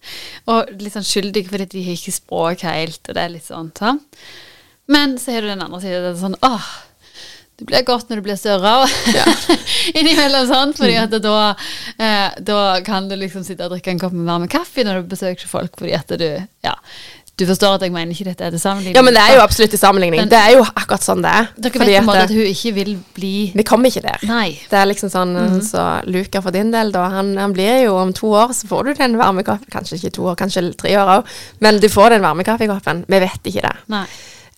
[0.47, 3.73] Og litt sånn skyldig fordi de har ikke språk helt, og det er litt sånn.
[3.77, 4.21] sant?
[4.87, 6.05] Men så har du den andre siden.
[6.05, 6.69] Det er sånn åh,
[7.57, 8.73] det blir godt når du blir større.
[9.99, 11.37] Innimellom sånn, fordi at da,
[11.99, 15.15] eh, da kan du liksom sitte og drikke en kopp med varm kaffe når du
[15.15, 16.29] besøker folk, fordi at du
[16.67, 16.75] Ja.
[17.37, 18.95] Du forstår at jeg mener ikke dette er til sammenligning.
[18.97, 20.21] Ja, men det er jo absolutt til sammenligning.
[20.23, 21.49] Men- det er jo akkurat sånn det er.
[21.61, 24.19] Dere vet på en måte at hun ikke vil bli Vi kommer ikke der.
[24.27, 24.59] Nei.
[24.71, 28.13] Det er liksom sånn, så Luca for din del, da, han, han blir jo om
[28.17, 29.69] to år, så får du den varme kaffen.
[29.71, 31.27] Kanskje ikke to år, kanskje tre år òg,
[31.61, 33.05] men du får den varme kaffekoppen.
[33.07, 33.77] Vi vet ikke det.
[33.93, 34.07] Nei.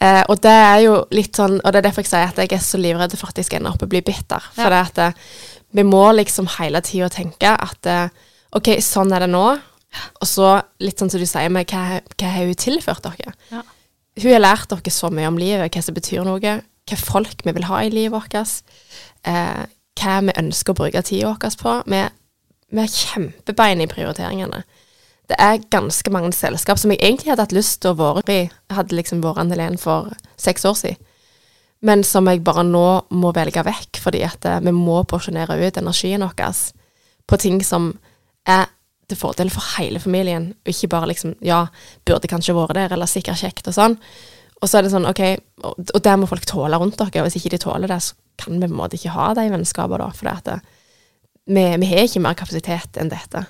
[0.00, 2.52] Eh, og det er jo litt sånn, og det er derfor jeg sier at jeg
[2.52, 4.38] er så livredd for at jeg skal ende opp og bli bitter.
[4.54, 4.84] For Ja.
[4.84, 5.12] det at eh,
[5.74, 8.08] vi må liksom hele tida tenke at eh,
[8.54, 9.58] OK, sånn er det nå.
[10.20, 13.34] Og så litt sånn som du sier med hva, hva har hun tilført dere?
[13.53, 13.62] Ja.
[14.18, 16.57] Hun har lært dere så mye om livet, hva som betyr noe,
[16.89, 18.62] hva folk vi vil ha i livet vårt,
[19.28, 19.64] eh,
[19.99, 21.74] hva vi ønsker å bruke tida vår på.
[21.86, 22.03] Vi,
[22.74, 24.64] vi er kjempebein i prioriteringene.
[25.28, 28.41] Det er ganske mange selskap som jeg egentlig hadde hatt lyst til å være i.
[28.72, 31.05] Hadde liksom vært Anne Helen for seks år siden.
[31.84, 35.76] Men som jeg bare nå må velge vekk, fordi at eh, vi må porsjonere ut
[35.78, 36.62] energien vår
[37.28, 37.93] på ting som
[38.49, 38.66] er
[39.09, 41.66] til fordel for hele familien, og ikke bare liksom Ja,
[42.06, 43.98] burde kanskje vært der, eller sikkert kjekt, og sånn.
[44.59, 45.22] Og så er det sånn, OK,
[45.64, 48.18] og, og det må folk tåle rundt dere, og hvis ikke de tåler det, så
[48.38, 51.90] kan vi på en måte ikke ha de vennskapene, da, for det, at vi, vi
[51.92, 53.44] har ikke mer kapasitet enn dette.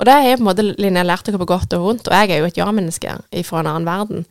[0.00, 2.32] Og det har på en måte Linnea lært dere på godt og vondt, og jeg
[2.32, 4.24] er jo et ja-menneske fra en annen verden.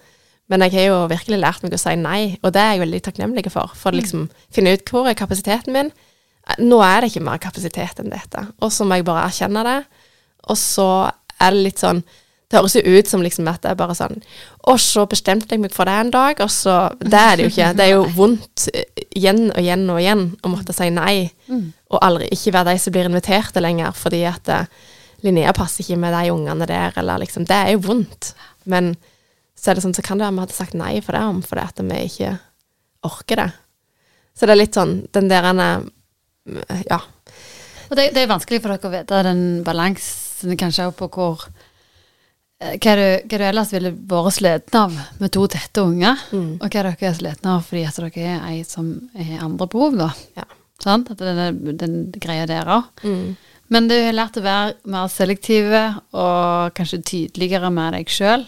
[0.49, 3.01] Men jeg har jo virkelig lært meg å si nei, og det er jeg veldig
[3.05, 3.69] takknemlig for.
[3.77, 5.91] For å liksom finne ut hvor er kapasiteten min.
[6.57, 8.47] Nå er det ikke mer kapasitet enn dette.
[8.65, 9.77] Og så må jeg bare erkjenne det.
[10.47, 10.89] Og så
[11.39, 12.01] er det litt sånn
[12.49, 14.15] Det høres jo ut som liksom at det er bare sånn
[14.71, 17.51] Og så bestemte jeg meg for det en dag, og så Det er det jo
[17.53, 17.73] ikke.
[17.77, 21.29] Det er jo vondt eh, igjen og igjen og igjen å måtte si nei.
[21.89, 24.65] Og aldri ikke være de som blir inviterte lenger, fordi at eh,
[25.25, 28.33] Linnea passer ikke med de ungene der, eller liksom Det er jo vondt.
[28.65, 28.93] Men
[29.59, 31.41] så er det sånn, så kan det være vi hadde sagt nei for det om,
[31.43, 32.31] fordi at vi ikke
[33.09, 33.49] orker det.
[34.37, 35.69] Så det er litt sånn den der ene
[36.87, 37.01] Ja.
[37.89, 40.28] Og det, det er vanskelig for dere å vite den balansen
[40.59, 41.43] kanskje er på hvor
[42.61, 46.57] eh, hva du, hva du ellers ville vært sliten av med to tette unger, Mm.
[46.61, 49.97] og hva dere er slitne av fordi at dere er ei som har andre behov,
[49.99, 50.09] da.
[50.37, 50.47] Ja.
[50.79, 51.11] Sant?
[51.11, 52.83] At den, den greia der òg.
[53.03, 53.35] Mm.
[53.69, 55.81] Men du har lært å være mer selektive
[56.17, 58.47] og kanskje tydeligere med deg sjøl.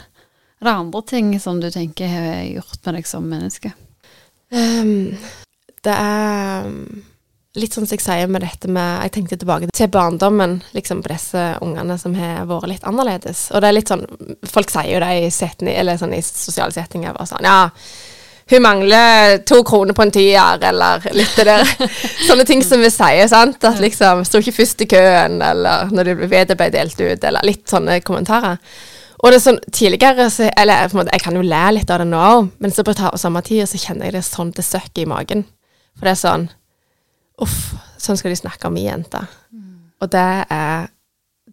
[0.62, 3.74] Er det andre ting som du tenker har gjort med deg som menneske?
[4.52, 5.18] Um,
[5.86, 6.66] det er
[7.60, 11.12] litt sånn som jeg sier med dette med Jeg tenkte tilbake til barndommen liksom på
[11.12, 13.50] disse ungene som har vært litt annerledes.
[13.52, 14.06] Og det er litt sånn
[14.48, 17.16] Folk sier jo det i, setning, eller sånn, i sosiale settinger.
[17.18, 17.60] Bare sånn Ja,
[18.52, 21.68] hun mangler to kroner på en tier, eller litt det der.
[22.28, 23.64] Sånne ting som vi sier, sant.
[23.64, 27.48] At liksom Sto ikke først i køen, eller når det vedet ble delt ut, eller
[27.48, 28.60] litt sånne kommentarer.
[29.22, 31.94] Og det er sånn, tidligere, så, eller på en måte, jeg kan jo le litt
[31.94, 34.66] av det nå òg, men så på samme tid så kjenner jeg det sånn det
[34.66, 35.46] søkket i magen.
[36.00, 36.48] For det er sånn
[37.42, 39.22] Uff, sånn skal de snakke om mi jente.
[40.02, 40.90] Og det er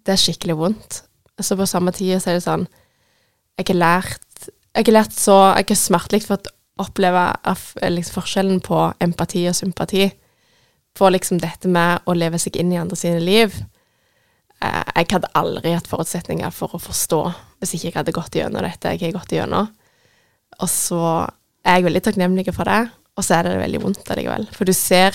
[0.09, 1.03] det er skikkelig vondt.
[1.41, 2.65] Så på samme tid så er det sånn
[3.59, 7.25] Jeg har lært Jeg har lært så Jeg har smertelig fått oppleve
[7.91, 10.07] liksom, forskjellen på empati og sympati.
[10.95, 13.55] På liksom dette med å leve seg inn i andre sine liv.
[14.63, 17.21] Eh, Jeg hadde aldri hatt forutsetninger for å forstå
[17.59, 19.69] hvis ikke jeg hadde gått gjennom dette jeg har gått gjennom.
[20.63, 21.03] Og så
[21.67, 24.47] er jeg veldig takknemlig for det, og så er det veldig vondt allikevel.
[24.55, 25.15] For du ser,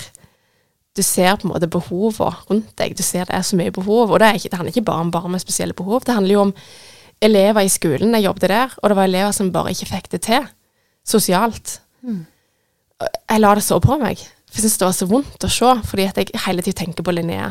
[0.94, 2.94] du ser på en måte behovene rundt deg.
[2.96, 4.12] Du ser det er så mye behov.
[4.12, 6.04] Og det, er ikke, det handler ikke bare om barn med spesielle behov.
[6.06, 6.54] Det handler jo om
[7.24, 8.14] elever i skolen.
[8.14, 10.46] Jeg jobbet der, og det var elever som bare ikke fikk det til
[11.06, 11.80] sosialt.
[12.04, 14.22] Jeg la det så på meg.
[14.48, 17.06] For jeg syntes det var så vondt å se, fordi at jeg hele tiden tenker
[17.06, 17.50] på Linnea.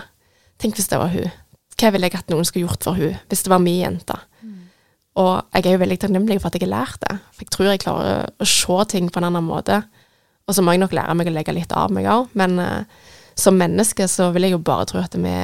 [0.61, 1.31] Tenk hvis det var hun.
[1.73, 4.15] Hva ville jeg at noen skulle gjort for hun, hvis det var min jente?
[5.19, 7.17] Og jeg er jo veldig takknemlig for at jeg har lært det.
[7.35, 9.83] For jeg tror jeg klarer å se ting på en annen måte.
[10.47, 12.31] Og så må jeg nok lære meg å legge litt av meg òg.
[12.39, 13.03] Men eh,
[13.35, 15.35] som menneske så vil jeg jo bare tro at vi,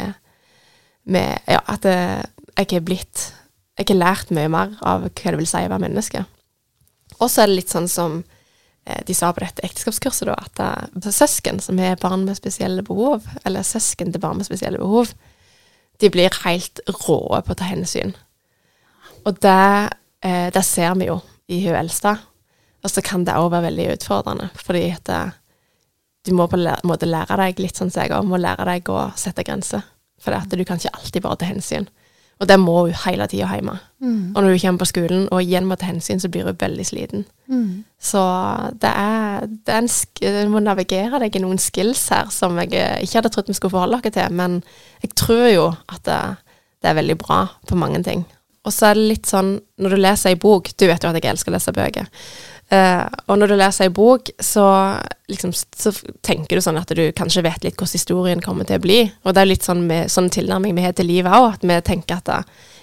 [1.10, 2.22] Ja, at eh,
[2.58, 3.22] jeg har blitt
[3.80, 6.26] Jeg har lært mye mer av hva det vil si å være menneske.
[7.20, 8.18] Og så er det litt sånn som
[8.86, 12.84] eh, de sa på dette ekteskapskurset, da, at eh, søsken som har barn med spesielle
[12.84, 15.14] behov, eller søsken til barn med spesielle behov,
[16.04, 18.12] de blir helt råe på å ta hensyn.
[19.24, 19.96] Og det,
[20.56, 21.18] det ser vi jo
[21.48, 22.18] i hun eldste.
[22.84, 25.12] Og så kan det òg være veldig utfordrende, fordi at
[26.28, 28.92] du må på en måte lære deg litt sånn som jeg òg, må lære deg
[28.92, 29.86] å sette grenser.
[30.20, 31.88] For at du kan ikke alltid bare ta hensyn.
[32.40, 33.74] Og det må hun hele tida hjemme.
[34.36, 36.86] Og når hun kommer på skolen og igjen må ta hensyn, så blir hun veldig
[36.88, 37.26] sliten.
[38.00, 38.22] Så
[38.80, 39.90] det er, det er en
[40.46, 43.58] Du må navigere deg i noen skills her som jeg eh, ikke hadde trodd vi
[43.58, 44.62] skulle forholde oss til, men
[45.04, 46.20] jeg tror jo at det,
[46.80, 48.24] det er veldig bra på mange ting.
[48.64, 51.16] Og så er det litt sånn, når du leser ei bok Du vet jo at
[51.16, 52.08] jeg elsker å lese bøker.
[52.70, 54.64] Eh, og når du leser ei bok, så,
[55.32, 55.94] liksom, så
[56.26, 59.00] tenker du sånn at du kanskje vet litt hvordan historien kommer til å bli.
[59.26, 61.80] Og det er litt sånn, med, sånn tilnærming vi har til livet òg, at vi
[61.88, 62.30] tenker at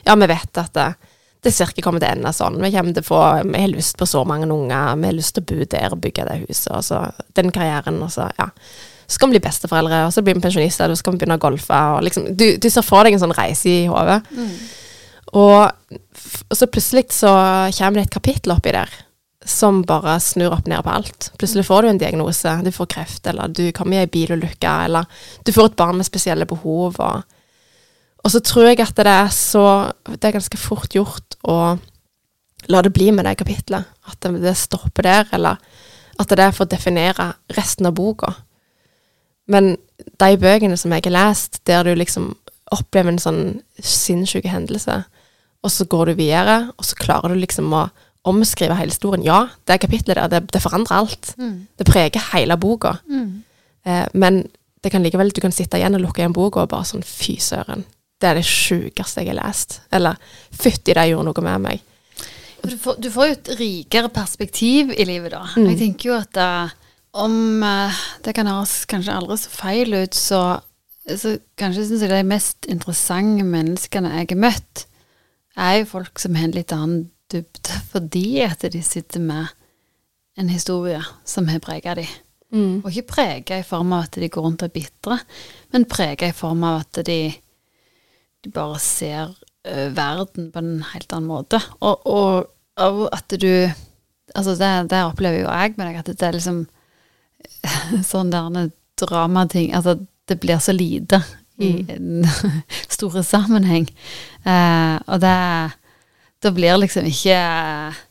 [0.07, 0.89] ja, vi vet at det,
[1.47, 2.59] det cirka kommer til å ende sånn.
[2.65, 5.37] Vi kommer til å få Vi har lyst på så mange unger, vi har lyst
[5.39, 7.05] til å bo der og bygge det huset, og så
[7.39, 8.51] den karrieren, og så ja.
[9.07, 11.37] Så skal vi bli besteforeldre, og så blir vi pensjonister, og så skal vi begynne
[11.39, 11.79] å golfe.
[11.95, 14.17] Og liksom, du, du ser for deg en sånn reise i hodet.
[15.39, 15.95] Og,
[16.51, 17.31] og så plutselig så
[17.77, 18.91] kommer det et kapittel oppi der
[19.47, 21.31] som bare snur opp ned på alt.
[21.39, 25.07] Plutselig får du en diagnose, du får kreft, eller du kommer i ei bilulykke, eller
[25.47, 26.99] du får et barn med spesielle behov.
[26.99, 27.23] Og,
[28.25, 29.67] og så tror jeg at det er så
[30.09, 31.77] Det er ganske fort gjort å
[32.67, 33.87] la det bli med det kapitlet.
[34.11, 35.63] At det, stopper der, eller
[36.19, 38.33] at det er for å definere resten av boka.
[39.47, 39.77] Men
[40.19, 42.33] de bøkene som jeg har lest, der du liksom
[42.75, 43.45] opplever en sånn
[43.79, 45.05] sinnssyk hendelse,
[45.63, 47.87] og så går du videre, og så klarer du liksom å
[48.27, 49.25] omskrive hele historien.
[49.27, 51.35] Ja, det kapitlet der, det, det forandrer alt.
[51.79, 52.97] Det preger hele boka.
[53.87, 54.45] Eh, men
[54.83, 57.39] det kan likevel, du kan sitte igjen og lukke igjen boka og bare sånn Fy
[57.43, 57.87] søren.
[58.21, 59.81] Det er det sjukeste jeg har lest.
[59.95, 60.19] Eller
[60.55, 61.85] fytti, det gjorde noe med meg.
[62.67, 65.45] Du får, du får jo et rikere perspektiv i livet, da.
[65.55, 65.67] Mm.
[65.71, 66.73] Jeg tenker jo at uh,
[67.23, 70.41] om uh, det kan høres kanskje aldri så feil ut, så,
[71.07, 74.87] så kanskje syns jeg de mest interessante menneskene jeg har møtt,
[75.57, 79.47] er jo folk som har en litt annen dybde, fordi at de sitter med
[80.37, 82.11] en historie som har prega dem.
[82.55, 82.85] Mm.
[82.85, 85.19] Og ikke prega i form av at de går rundt og er bitre,
[85.75, 87.21] men prega i form av at de,
[88.45, 91.61] de bare ser uh, verden på en helt annen måte.
[91.81, 93.51] Og, og, og at du
[94.35, 96.57] Altså, det, det opplever jo jeg med deg, at det er liksom
[98.11, 99.95] sånn der dramating Altså,
[100.27, 101.21] det blir så lite
[101.63, 102.27] i en
[102.97, 103.87] store sammenheng.
[104.45, 105.37] Uh, og det
[106.43, 108.03] Da blir liksom ikke eh,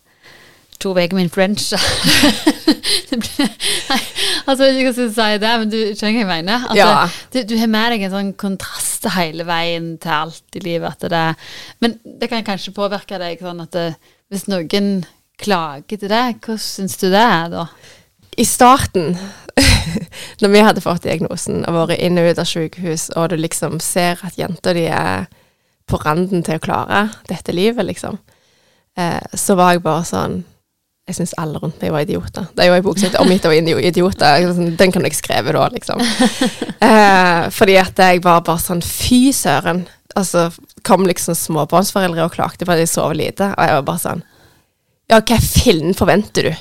[0.81, 1.77] to uker med influensa.
[3.09, 3.99] det nei,
[4.45, 6.65] altså, jeg vet ikke hvordan jeg skal si det, men du skjønner hva jeg mener?
[6.69, 7.07] Altså, Ja.
[7.33, 11.05] du, du har med deg en sånn kontrast hele veien til alt i livet.
[11.11, 11.25] Det,
[11.83, 13.85] men det kan kanskje påvirke deg sånn at det,
[14.33, 14.89] hvis noen
[15.41, 17.67] klager til deg, hvordan syns du det er da?
[18.35, 19.13] I starten,
[20.41, 23.79] når vi hadde fått diagnosen og vært inn og ut av sykehus, og du liksom
[23.83, 25.29] ser at jenta di er
[25.89, 28.17] på randen til å klare dette livet, liksom,
[28.97, 30.43] eh, så var jeg bare sånn
[31.07, 32.47] Jeg syns alle rundt meg var idioter.
[32.57, 34.55] Det er jo en bok som heter 'Omgitt av idio- idioter'.
[34.55, 35.99] Sånn, Den kan jeg skrive da, liksom.
[36.81, 39.85] Eh, fordi at jeg var bare sånn Fy søren.
[40.15, 40.51] Altså,
[40.83, 44.23] kom liksom småbarnsforeldre og klagde på at jeg sov lite, og jeg var bare sånn
[45.09, 46.55] ja, hva fillen forventer du?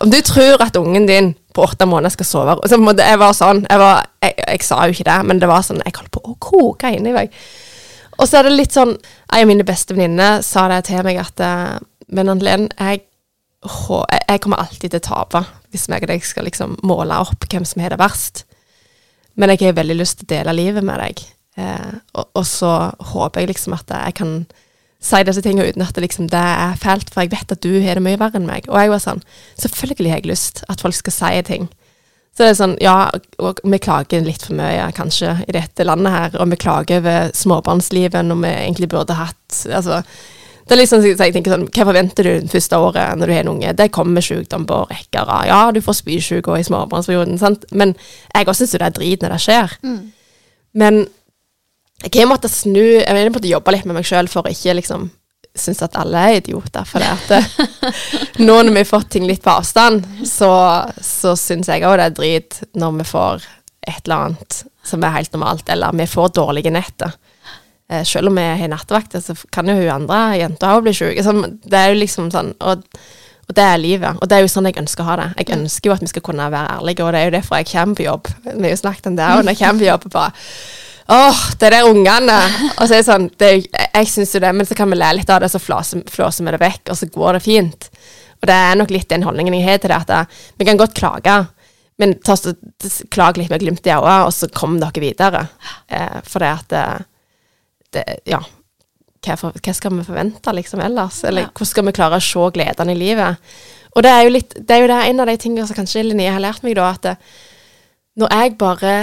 [0.00, 3.32] Om du tror at ungen din på åtte måneder skal sove så måtte Jeg var
[3.32, 6.10] sånn jeg, var, jeg, jeg sa jo ikke det, men det var sånn Jeg holdt
[6.10, 7.30] på å koke inni meg.
[8.22, 11.18] Og så er det litt sånn En av mine beste venninner sa det til meg
[11.22, 11.80] at eh,
[12.14, 13.04] Men Anne-Len, jeg,
[13.64, 17.64] jeg, kommer alltid til å tape hvis jeg og deg skal liksom måle opp hvem
[17.64, 18.42] som har det verst.
[19.40, 21.22] Men jeg har veldig lyst til å dele livet med deg.
[21.56, 22.72] Eh, og, og så
[23.12, 24.34] håper jeg liksom at jeg kan
[25.00, 27.70] si disse tingene uten at det, liksom, det er fælt, for jeg vet at du
[27.80, 28.68] har det mye verre enn meg.
[28.68, 29.24] Og jeg var sånn
[29.64, 31.70] Selvfølgelig har jeg lyst at folk skal si ting.
[32.32, 32.96] Så det er sånn, ja,
[33.44, 37.34] og vi klager litt for mye kanskje i dette landet her, og vi klager over
[37.36, 40.00] småbarnslivet når vi egentlig burde hatt altså,
[40.62, 43.34] det er liksom, så jeg tenker sånn, Hva forventer du det første året når du
[43.34, 43.72] har en unge?
[43.76, 45.46] Det kommer sykdom på rekker av.
[45.48, 47.66] Ja, du får spysjuke i småbarnsperioden, sant.
[47.74, 47.96] Men
[48.30, 49.74] jeg også syns det er drit når det skjer.
[49.82, 49.98] Mm.
[50.78, 51.00] Men
[52.06, 54.78] jeg har måttet snu Jeg har måttet jobbe litt med meg sjøl for å ikke
[54.78, 55.10] liksom
[55.54, 56.86] synes at alle er idioter.
[56.88, 57.88] For det at
[58.46, 60.52] nå når vi har fått ting litt på avstand, så,
[61.00, 63.48] så syns jeg òg det er drit når vi får
[63.82, 67.12] et eller annet som er helt normalt, eller vi får dårlige netter.
[67.90, 71.18] Eh, selv om vi har nattevakt, så kan jo hun andre jenta òg bli sjuk.
[71.18, 72.84] det er jo liksom sånn og,
[73.48, 74.18] og, det er livet.
[74.20, 75.28] Og det er jo sånn jeg ønsker å ha det.
[75.42, 77.70] Jeg ønsker jo at vi skal kunne være ærlige, og det er jo derfor jeg
[77.72, 78.30] kommer på jobb.
[78.46, 80.08] Vi har jo snakket om det òg når jeg kommer på jobb.
[80.12, 80.32] bare
[81.08, 82.38] Åh, det er der ungene.
[82.76, 85.10] Og så er det sånn det Jeg syns jo det, men så kan vi le
[85.18, 87.88] litt av det, så flåser vi det vekk, og så går det fint.
[88.42, 90.80] Og det er nok litt den holdningen jeg har til det, at det, vi kan
[90.80, 91.36] godt klage,
[92.02, 92.34] men ta
[93.14, 95.44] klag litt med glimt i øyet, og så kom dere videre.
[95.86, 96.88] Eh, for det at det,
[97.98, 98.42] det Ja.
[99.22, 101.20] Hva, for, hva, skal vi forvente liksom ellers?
[101.28, 103.52] Eller hvordan skal vi klare å se gledene i livet?
[103.94, 106.02] Og det er jo litt, det er jo det en av de tingene som kanskje
[106.08, 107.12] Linnea har lært meg, da, at det,
[108.18, 108.94] når jeg bare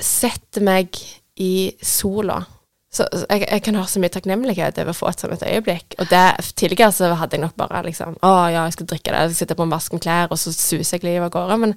[0.00, 0.98] setter meg
[1.40, 2.42] i sola.
[2.90, 5.94] Så jeg, jeg, kan ha så mye takknemlighet over å få et sånt øyeblikk.
[6.02, 6.22] Og det,
[6.58, 9.38] tidligere så hadde jeg nok bare liksom Å ja, jeg skal drikke det, jeg skal
[9.44, 11.58] sitte på en vask med klær, og så suser jeg livet av gårde.
[11.62, 11.76] Men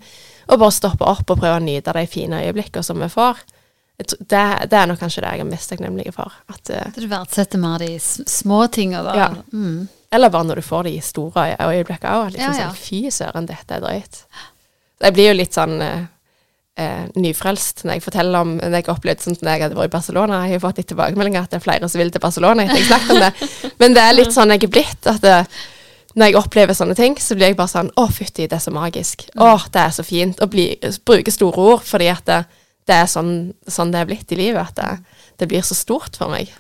[0.50, 3.44] å bare stoppe opp og prøve å nyte de fine øyeblikkene som vi får,
[3.98, 4.40] det,
[4.72, 6.34] det, er nok kanskje det jeg er mest takknemlig for.
[6.50, 9.14] At, uh, du verdsetter mer de små tingene, da.
[9.14, 9.30] Ja.
[9.54, 9.86] Mm.
[10.14, 12.34] Eller bare når du får de store øyeblikkene òg.
[12.34, 12.72] Liksom ja, ja.
[12.72, 14.24] sånn Fy søren, dette er drøyt.
[15.04, 16.10] Jeg blir jo litt sånn uh,
[16.80, 19.96] eh, nyfrelst når jeg forteller om når jeg opplevde sånn når jeg hadde vært i
[19.98, 20.42] Barcelona.
[20.48, 22.90] Jeg har fått litt tilbakemeldinger at det er flere som vil til Barcelona etter jeg
[22.90, 23.52] snakket om det.
[23.82, 25.10] Men det er litt sånn jeg er blitt.
[25.10, 25.38] at det,
[26.14, 28.74] når jeg opplever sånne ting, så blir jeg bare sånn Å, fytti, det er så
[28.74, 29.28] magisk.
[29.34, 30.42] Å, det er så fint.
[30.42, 32.44] Å bruke store ord fordi at det,
[32.90, 33.34] det er sånn,
[33.68, 34.74] sånn, det er blitt i livet.
[34.74, 36.54] At det, det, blir så stort for meg.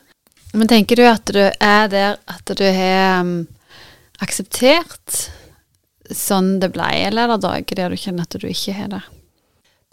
[0.53, 3.39] Men tenker du at du er der at du har um,
[4.21, 5.23] akseptert
[6.13, 9.01] sånn det ble, eller er det dager der du kjenner at du ikke har det?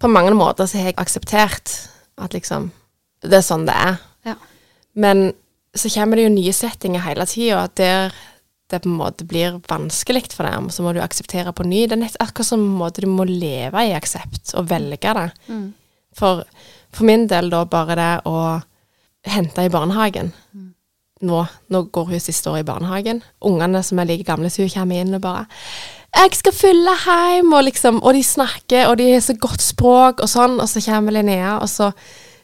[0.00, 1.74] På mange måter så har jeg akseptert
[2.20, 2.70] at liksom
[3.20, 3.98] Det er sånn det er.
[4.24, 4.34] Ja.
[4.96, 5.32] Men
[5.76, 8.14] så kommer det jo nye settinger hele tida, der
[8.70, 11.84] det på en måte blir vanskelig for deg, så må du akseptere på ny.
[11.90, 15.26] Det er akkurat som måte du må leve i aksept og velge det.
[15.50, 15.64] Mm.
[16.16, 16.44] For,
[16.90, 18.36] for, min del da bare det å
[19.26, 20.32] hente i barnehagen.
[20.54, 20.68] Mm.
[21.28, 23.24] Nå, nå, går hun siste år i barnehagen.
[23.46, 25.46] Ungene som er like gamle som hun, kommer inn og bare
[26.14, 30.20] 'Jeg skal fylle hjem', og liksom Og de snakker, og de har så godt språk,
[30.20, 31.92] og sånn, og så kommer Linnea, og så,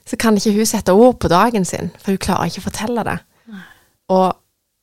[0.06, 3.04] så kan ikke hun sette ord på dagen sin, for hun klarer ikke å fortelle
[3.04, 3.18] det.
[4.08, 4.36] Og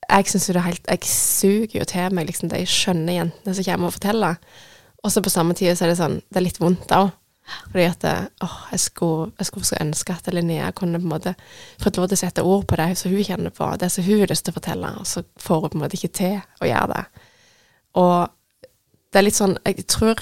[0.10, 3.56] jeg syns jo det er helt Jeg suger jo til meg liksom de skjønne jentene
[3.56, 4.36] som kommer og forteller.
[5.04, 7.12] Og så på samme tid så er det sånn Det er litt vondt òg.
[7.72, 8.06] Fordi at
[8.44, 11.34] åh, jeg skulle, jeg skulle ønske at Linnea kunne på en måte
[11.82, 14.22] fått lov til å sette ord på det som hun kjenner på, det som hun
[14.22, 16.70] har lyst til å fortelle, og så får hun på en måte ikke til å
[16.70, 17.26] gjøre det.
[18.00, 18.32] Og
[19.14, 20.18] det er litt sånn Jeg tror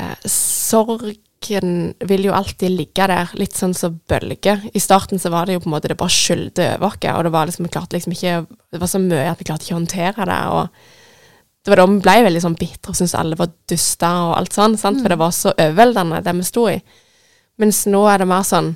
[0.00, 1.76] eh, sorgen
[2.08, 4.64] vil jo alltid ligge der, litt sånn som bølger.
[4.72, 7.26] I starten så var det jo på en måte det bare skyldte over oss, og
[7.26, 8.34] det var liksom, vi klarte liksom ikke
[8.72, 10.42] Det var så mye at vi klarte ikke å håndtere det.
[10.56, 10.68] og
[11.62, 14.56] det var da vi ble veldig sånn bitre og syntes alle var duster og alt
[14.56, 14.98] sånn, sant?
[14.98, 16.78] for det var så overveldende, det vi sto i.
[17.62, 18.74] Mens nå er det mer sånn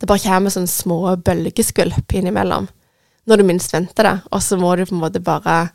[0.00, 2.66] Det bare kommer sånne små bølgeskvulp innimellom.
[3.28, 5.70] Når du minst venter det, og så må du på en måte bare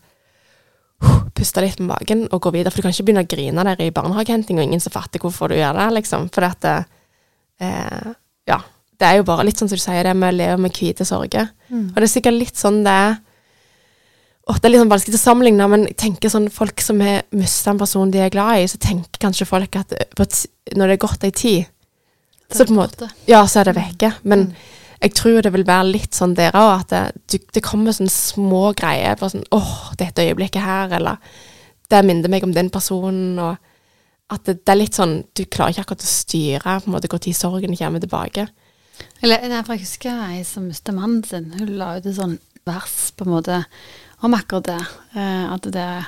[1.35, 2.71] puste litt med magen og gå videre.
[2.71, 5.51] For du kan ikke begynne å grine der i barnehagehenting, og ingen som fatter hvorfor
[5.51, 6.29] du gjør det, liksom.
[6.33, 6.77] For dette
[7.61, 8.13] eh,
[8.49, 8.61] Ja.
[9.01, 11.05] Det er jo bare litt sånn som du sier, det med å leve med hvite
[11.09, 11.47] sorger.
[11.71, 11.87] Mm.
[11.89, 13.19] Og det er sikkert litt sånn det er
[14.49, 17.21] og det er litt sånn vanskelig å sammenligne, men jeg tenker sånn folk som har
[17.37, 19.93] mista en person de er glad i, så tenker kanskje folk at
[20.75, 21.69] når det er gått ei tid,
[22.51, 24.09] så på en måte Ja, så er det vekke.
[24.27, 26.91] Men mm jeg tror det vil være litt sånn dere òg, at
[27.31, 29.17] det, det, kommer sånne små greier.
[29.17, 31.17] Bare sånn 'Åh, dette øyeblikket her', eller
[31.89, 33.57] 'Det minner meg om den personen', og
[34.29, 37.09] at det, det, er litt sånn Du klarer ikke akkurat å styre på en måte
[37.11, 38.47] når sorgen kommer tilbake.
[39.21, 41.51] Eller, jeg husker ei som mista mannen sin.
[41.57, 43.65] Hun la ut et sånn vers på en måte
[44.21, 44.81] om akkurat det.
[45.15, 46.05] Eh, at det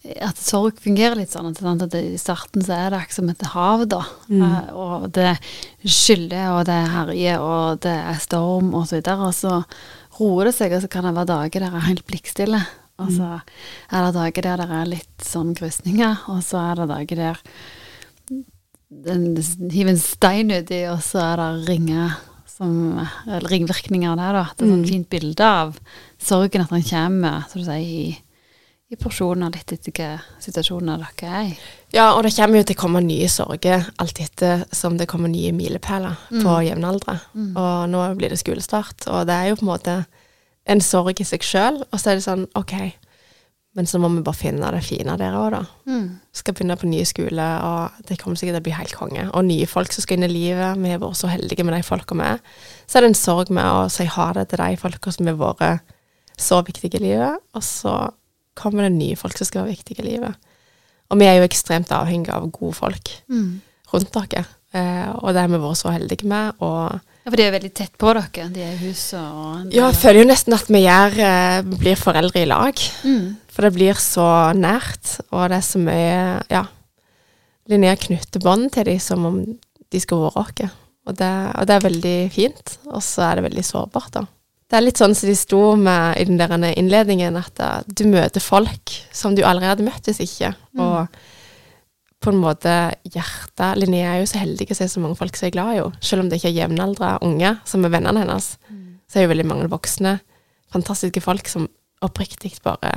[0.00, 3.86] at sorg fungerer litt sånn at i starten så er det akkurat som et hav,
[3.92, 4.00] da.
[4.30, 4.42] Mm.
[4.42, 5.34] Uh, og det
[5.84, 9.28] skyller, og det herjer, og det er storm, og så videre.
[9.28, 9.58] Og så
[10.20, 12.62] roer det seg, og så kan det være dager der det er helt blikkstille.
[13.00, 13.52] Og så mm.
[13.96, 17.44] er det dager der det er litt sånn krysninger, og så er det dager der
[18.90, 19.36] den
[19.70, 22.16] hiver en stein uti, og så er det ringer
[22.50, 24.32] som eller ringvirkninger av det.
[24.34, 24.42] da.
[24.56, 24.88] Det er sånn Mm.
[24.88, 25.78] fint bilde av
[26.18, 28.18] sorgen at den kommer som du sier, i,
[28.90, 30.08] i porsjoner litt etter hva
[30.42, 31.52] situasjoner dere er i.
[31.94, 35.30] Ja, og det kommer jo til å komme nye sorger alt etter som det kommer
[35.30, 37.20] nye milepæler på jevnaldre.
[37.34, 37.52] Mm.
[37.54, 39.94] Og nå blir det skolestart, og det er jo på en måte
[40.70, 41.80] en sorg i seg sjøl.
[41.86, 42.74] Og så er det sånn, OK,
[43.78, 45.62] men så må vi bare finne det fine der òg, da.
[45.86, 46.06] Mm.
[46.34, 49.28] Skal begynne på ny skole, og det kommer sikkert til å bli helt konge.
[49.30, 50.82] Og nye folk som skal inn i livet.
[50.82, 52.42] Vi har vært så heldige med de folka vi er.
[52.90, 55.38] Så er det en sorg med å si ha det til de folka som har
[55.38, 55.94] vært
[56.40, 57.94] så viktige i livet, og så
[58.60, 60.36] kommer det nye folk som skal være viktige i livet.
[61.10, 63.60] Og vi er jo ekstremt avhengige av gode folk Mm.
[63.92, 66.52] rundt dere, eh, og det har vi vært så heldige med.
[66.60, 68.48] og Ja, for de er veldig tett på dere.
[68.48, 71.96] De er i huset og ja, jeg føler jo nesten at vi gjør, eh, blir
[71.96, 72.74] foreldre i lag.
[73.04, 73.36] mm.
[73.50, 76.64] For det blir så nært, og det er så mye Ja.
[77.68, 79.58] Linnea knytter bånd til dem som om
[79.90, 80.70] de skulle vært oss.
[81.06, 84.26] Og, og det er veldig fint, og så er det veldig sårbart, da.
[84.70, 88.04] Det er litt sånn som de sto med i den der innledningen, at eh, du
[88.06, 90.52] møter folk som du aldri hadde møtt hvis ikke.
[90.78, 91.08] Og
[92.20, 92.72] på en måte
[93.08, 95.78] hjertet Linnea er jo så heldig å se så mange folk som er glad i
[95.80, 96.00] henne.
[96.04, 98.50] Selv om det ikke er jevnaldra unge som er vennene hennes,
[99.10, 100.18] så er jo veldig mange voksne,
[100.70, 101.64] fantastiske folk som
[102.04, 102.92] oppriktig bare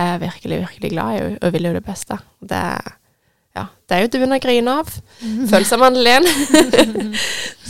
[0.00, 2.16] er virkelig, virkelig glad i henne og vil jo det beste.
[2.40, 2.96] Det, er-
[3.60, 4.90] ja, det er jo til å grine av.
[5.20, 7.14] Følelser med Anne-Len.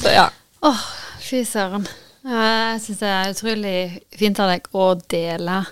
[0.00, 0.28] så ja.
[0.70, 0.82] Åh,
[1.24, 1.84] fy søren.
[2.20, 3.76] Jeg syns det er utrolig
[4.12, 5.62] fint av deg å dele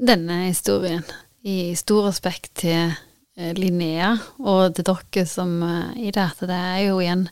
[0.00, 1.02] denne historien
[1.42, 6.26] i stor respekt til eh, Linnea og til dere som eh, i det.
[6.26, 7.26] At det er jo igjen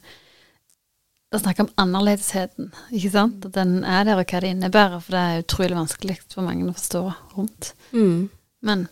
[1.29, 3.43] Det snakke om annerledesheten, ikke sant?
[3.45, 5.03] At den er der, og hva det innebærer.
[5.05, 7.03] For det er utrolig vanskelig for mange å forstå
[7.37, 7.75] rundt.
[7.93, 8.31] Mm.
[8.65, 8.87] Men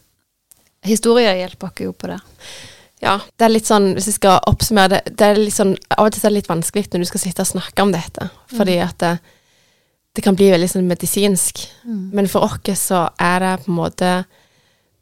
[0.84, 2.18] historier hjelper oss jo på det.
[3.00, 6.10] Ja, det er litt sånn, hvis jeg skal oppsummere det, det er litt sånn, av
[6.10, 8.76] og til er det litt vanskelig når du skal sitte og snakke om dette, fordi
[8.84, 9.10] at det,
[10.16, 11.60] det kan bli veldig sånn medisinsk.
[12.16, 14.10] Men for oss så er det på en måte,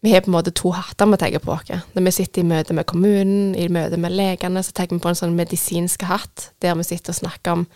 [0.02, 1.70] vi har på en måte to hatter vi tar på oss.
[1.94, 5.08] Når vi sitter i møte med kommunen, i møte med legene, så tar vi på
[5.08, 7.66] en sånn medisinsk hatt, der vi sitter og snakker om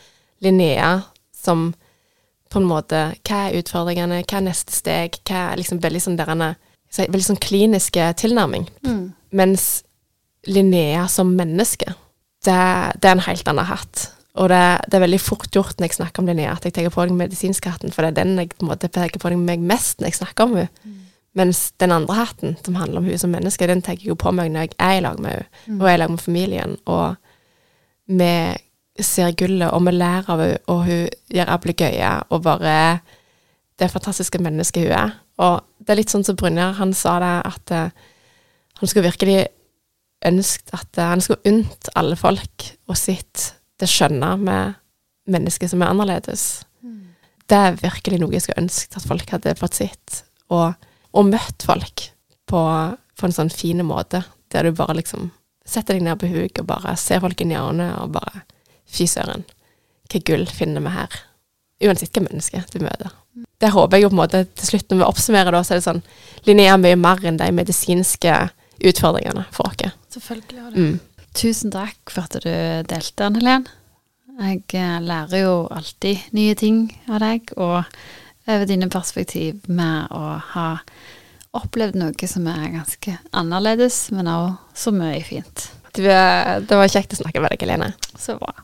[0.42, 1.02] Linnea
[1.34, 1.70] som
[2.50, 6.18] på en måte, hva er utfordringene, hva er neste steg, hva er liksom veldig sånn
[6.18, 6.54] derene,
[6.90, 8.66] så veldig sånn kliniske tilnærming.
[9.30, 9.84] Mens
[10.48, 11.94] Linnea som menneske,
[12.46, 12.54] det,
[12.98, 14.08] det er en helt annen hatt.
[14.38, 16.92] Og det, det er veldig fort gjort når jeg snakker om Linnea, at jeg tar
[16.94, 19.64] på den medisinske hatten, for det er den jeg på en måte peker på meg
[19.66, 20.94] mest når jeg snakker om henne.
[21.38, 24.32] Mens den andre hatten, som handler om henne som menneske, den tenker jeg jo på
[24.34, 26.76] meg når jeg er i lag med henne, og er i lag med familien.
[26.86, 27.14] Og
[28.08, 28.32] vi
[29.04, 32.78] ser gullet, og vi lærer av henne, og hun gjør ablegøye, og bare
[33.78, 35.14] det fantastiske mennesket hun er.
[35.38, 38.08] Og det er litt sånn som Brynjar, han sa det, at uh,
[38.80, 39.46] han skulle virkelig
[40.26, 44.78] ønsket at uh, han skulle unnt alle folk og sitt det skjønne med
[45.28, 46.46] mennesker som er annerledes.
[47.48, 50.22] Det er virkelig noe jeg skulle ønske at folk hadde fått sitt,
[50.52, 50.74] og,
[51.16, 52.10] og møtt folk
[52.48, 52.60] på,
[53.16, 54.22] på en sånn fin måte,
[54.52, 55.30] der du bare liksom
[55.68, 58.44] setter deg ned på huk og bare ser folk inn i øynene og bare
[58.88, 59.42] Fy søren,
[60.08, 61.16] hva gull finner vi her?
[61.84, 63.10] Uansett hva menneske du møter.
[63.60, 65.82] Det håper jeg jo på en måte til slutt, når vi oppsummerer da, så er
[65.82, 66.00] det sånn
[66.46, 68.32] Linnea er mye mer enn de medisinske
[68.78, 69.92] utfordringene for oss.
[70.14, 70.86] Selvfølgelig har det.
[70.86, 70.96] Mm.
[71.38, 72.50] Tusen takk for at du
[72.90, 73.66] delte, Anne Helen.
[74.38, 77.84] Jeg eh, lærer jo alltid nye ting av deg, og
[78.48, 80.66] over dine perspektiv med å ha
[81.58, 85.68] opplevd noe som er ganske annerledes, men også så mye fint.
[85.94, 86.10] Det
[86.74, 87.92] var kjekt å snakke med deg, Helene.
[88.18, 88.56] Så bra.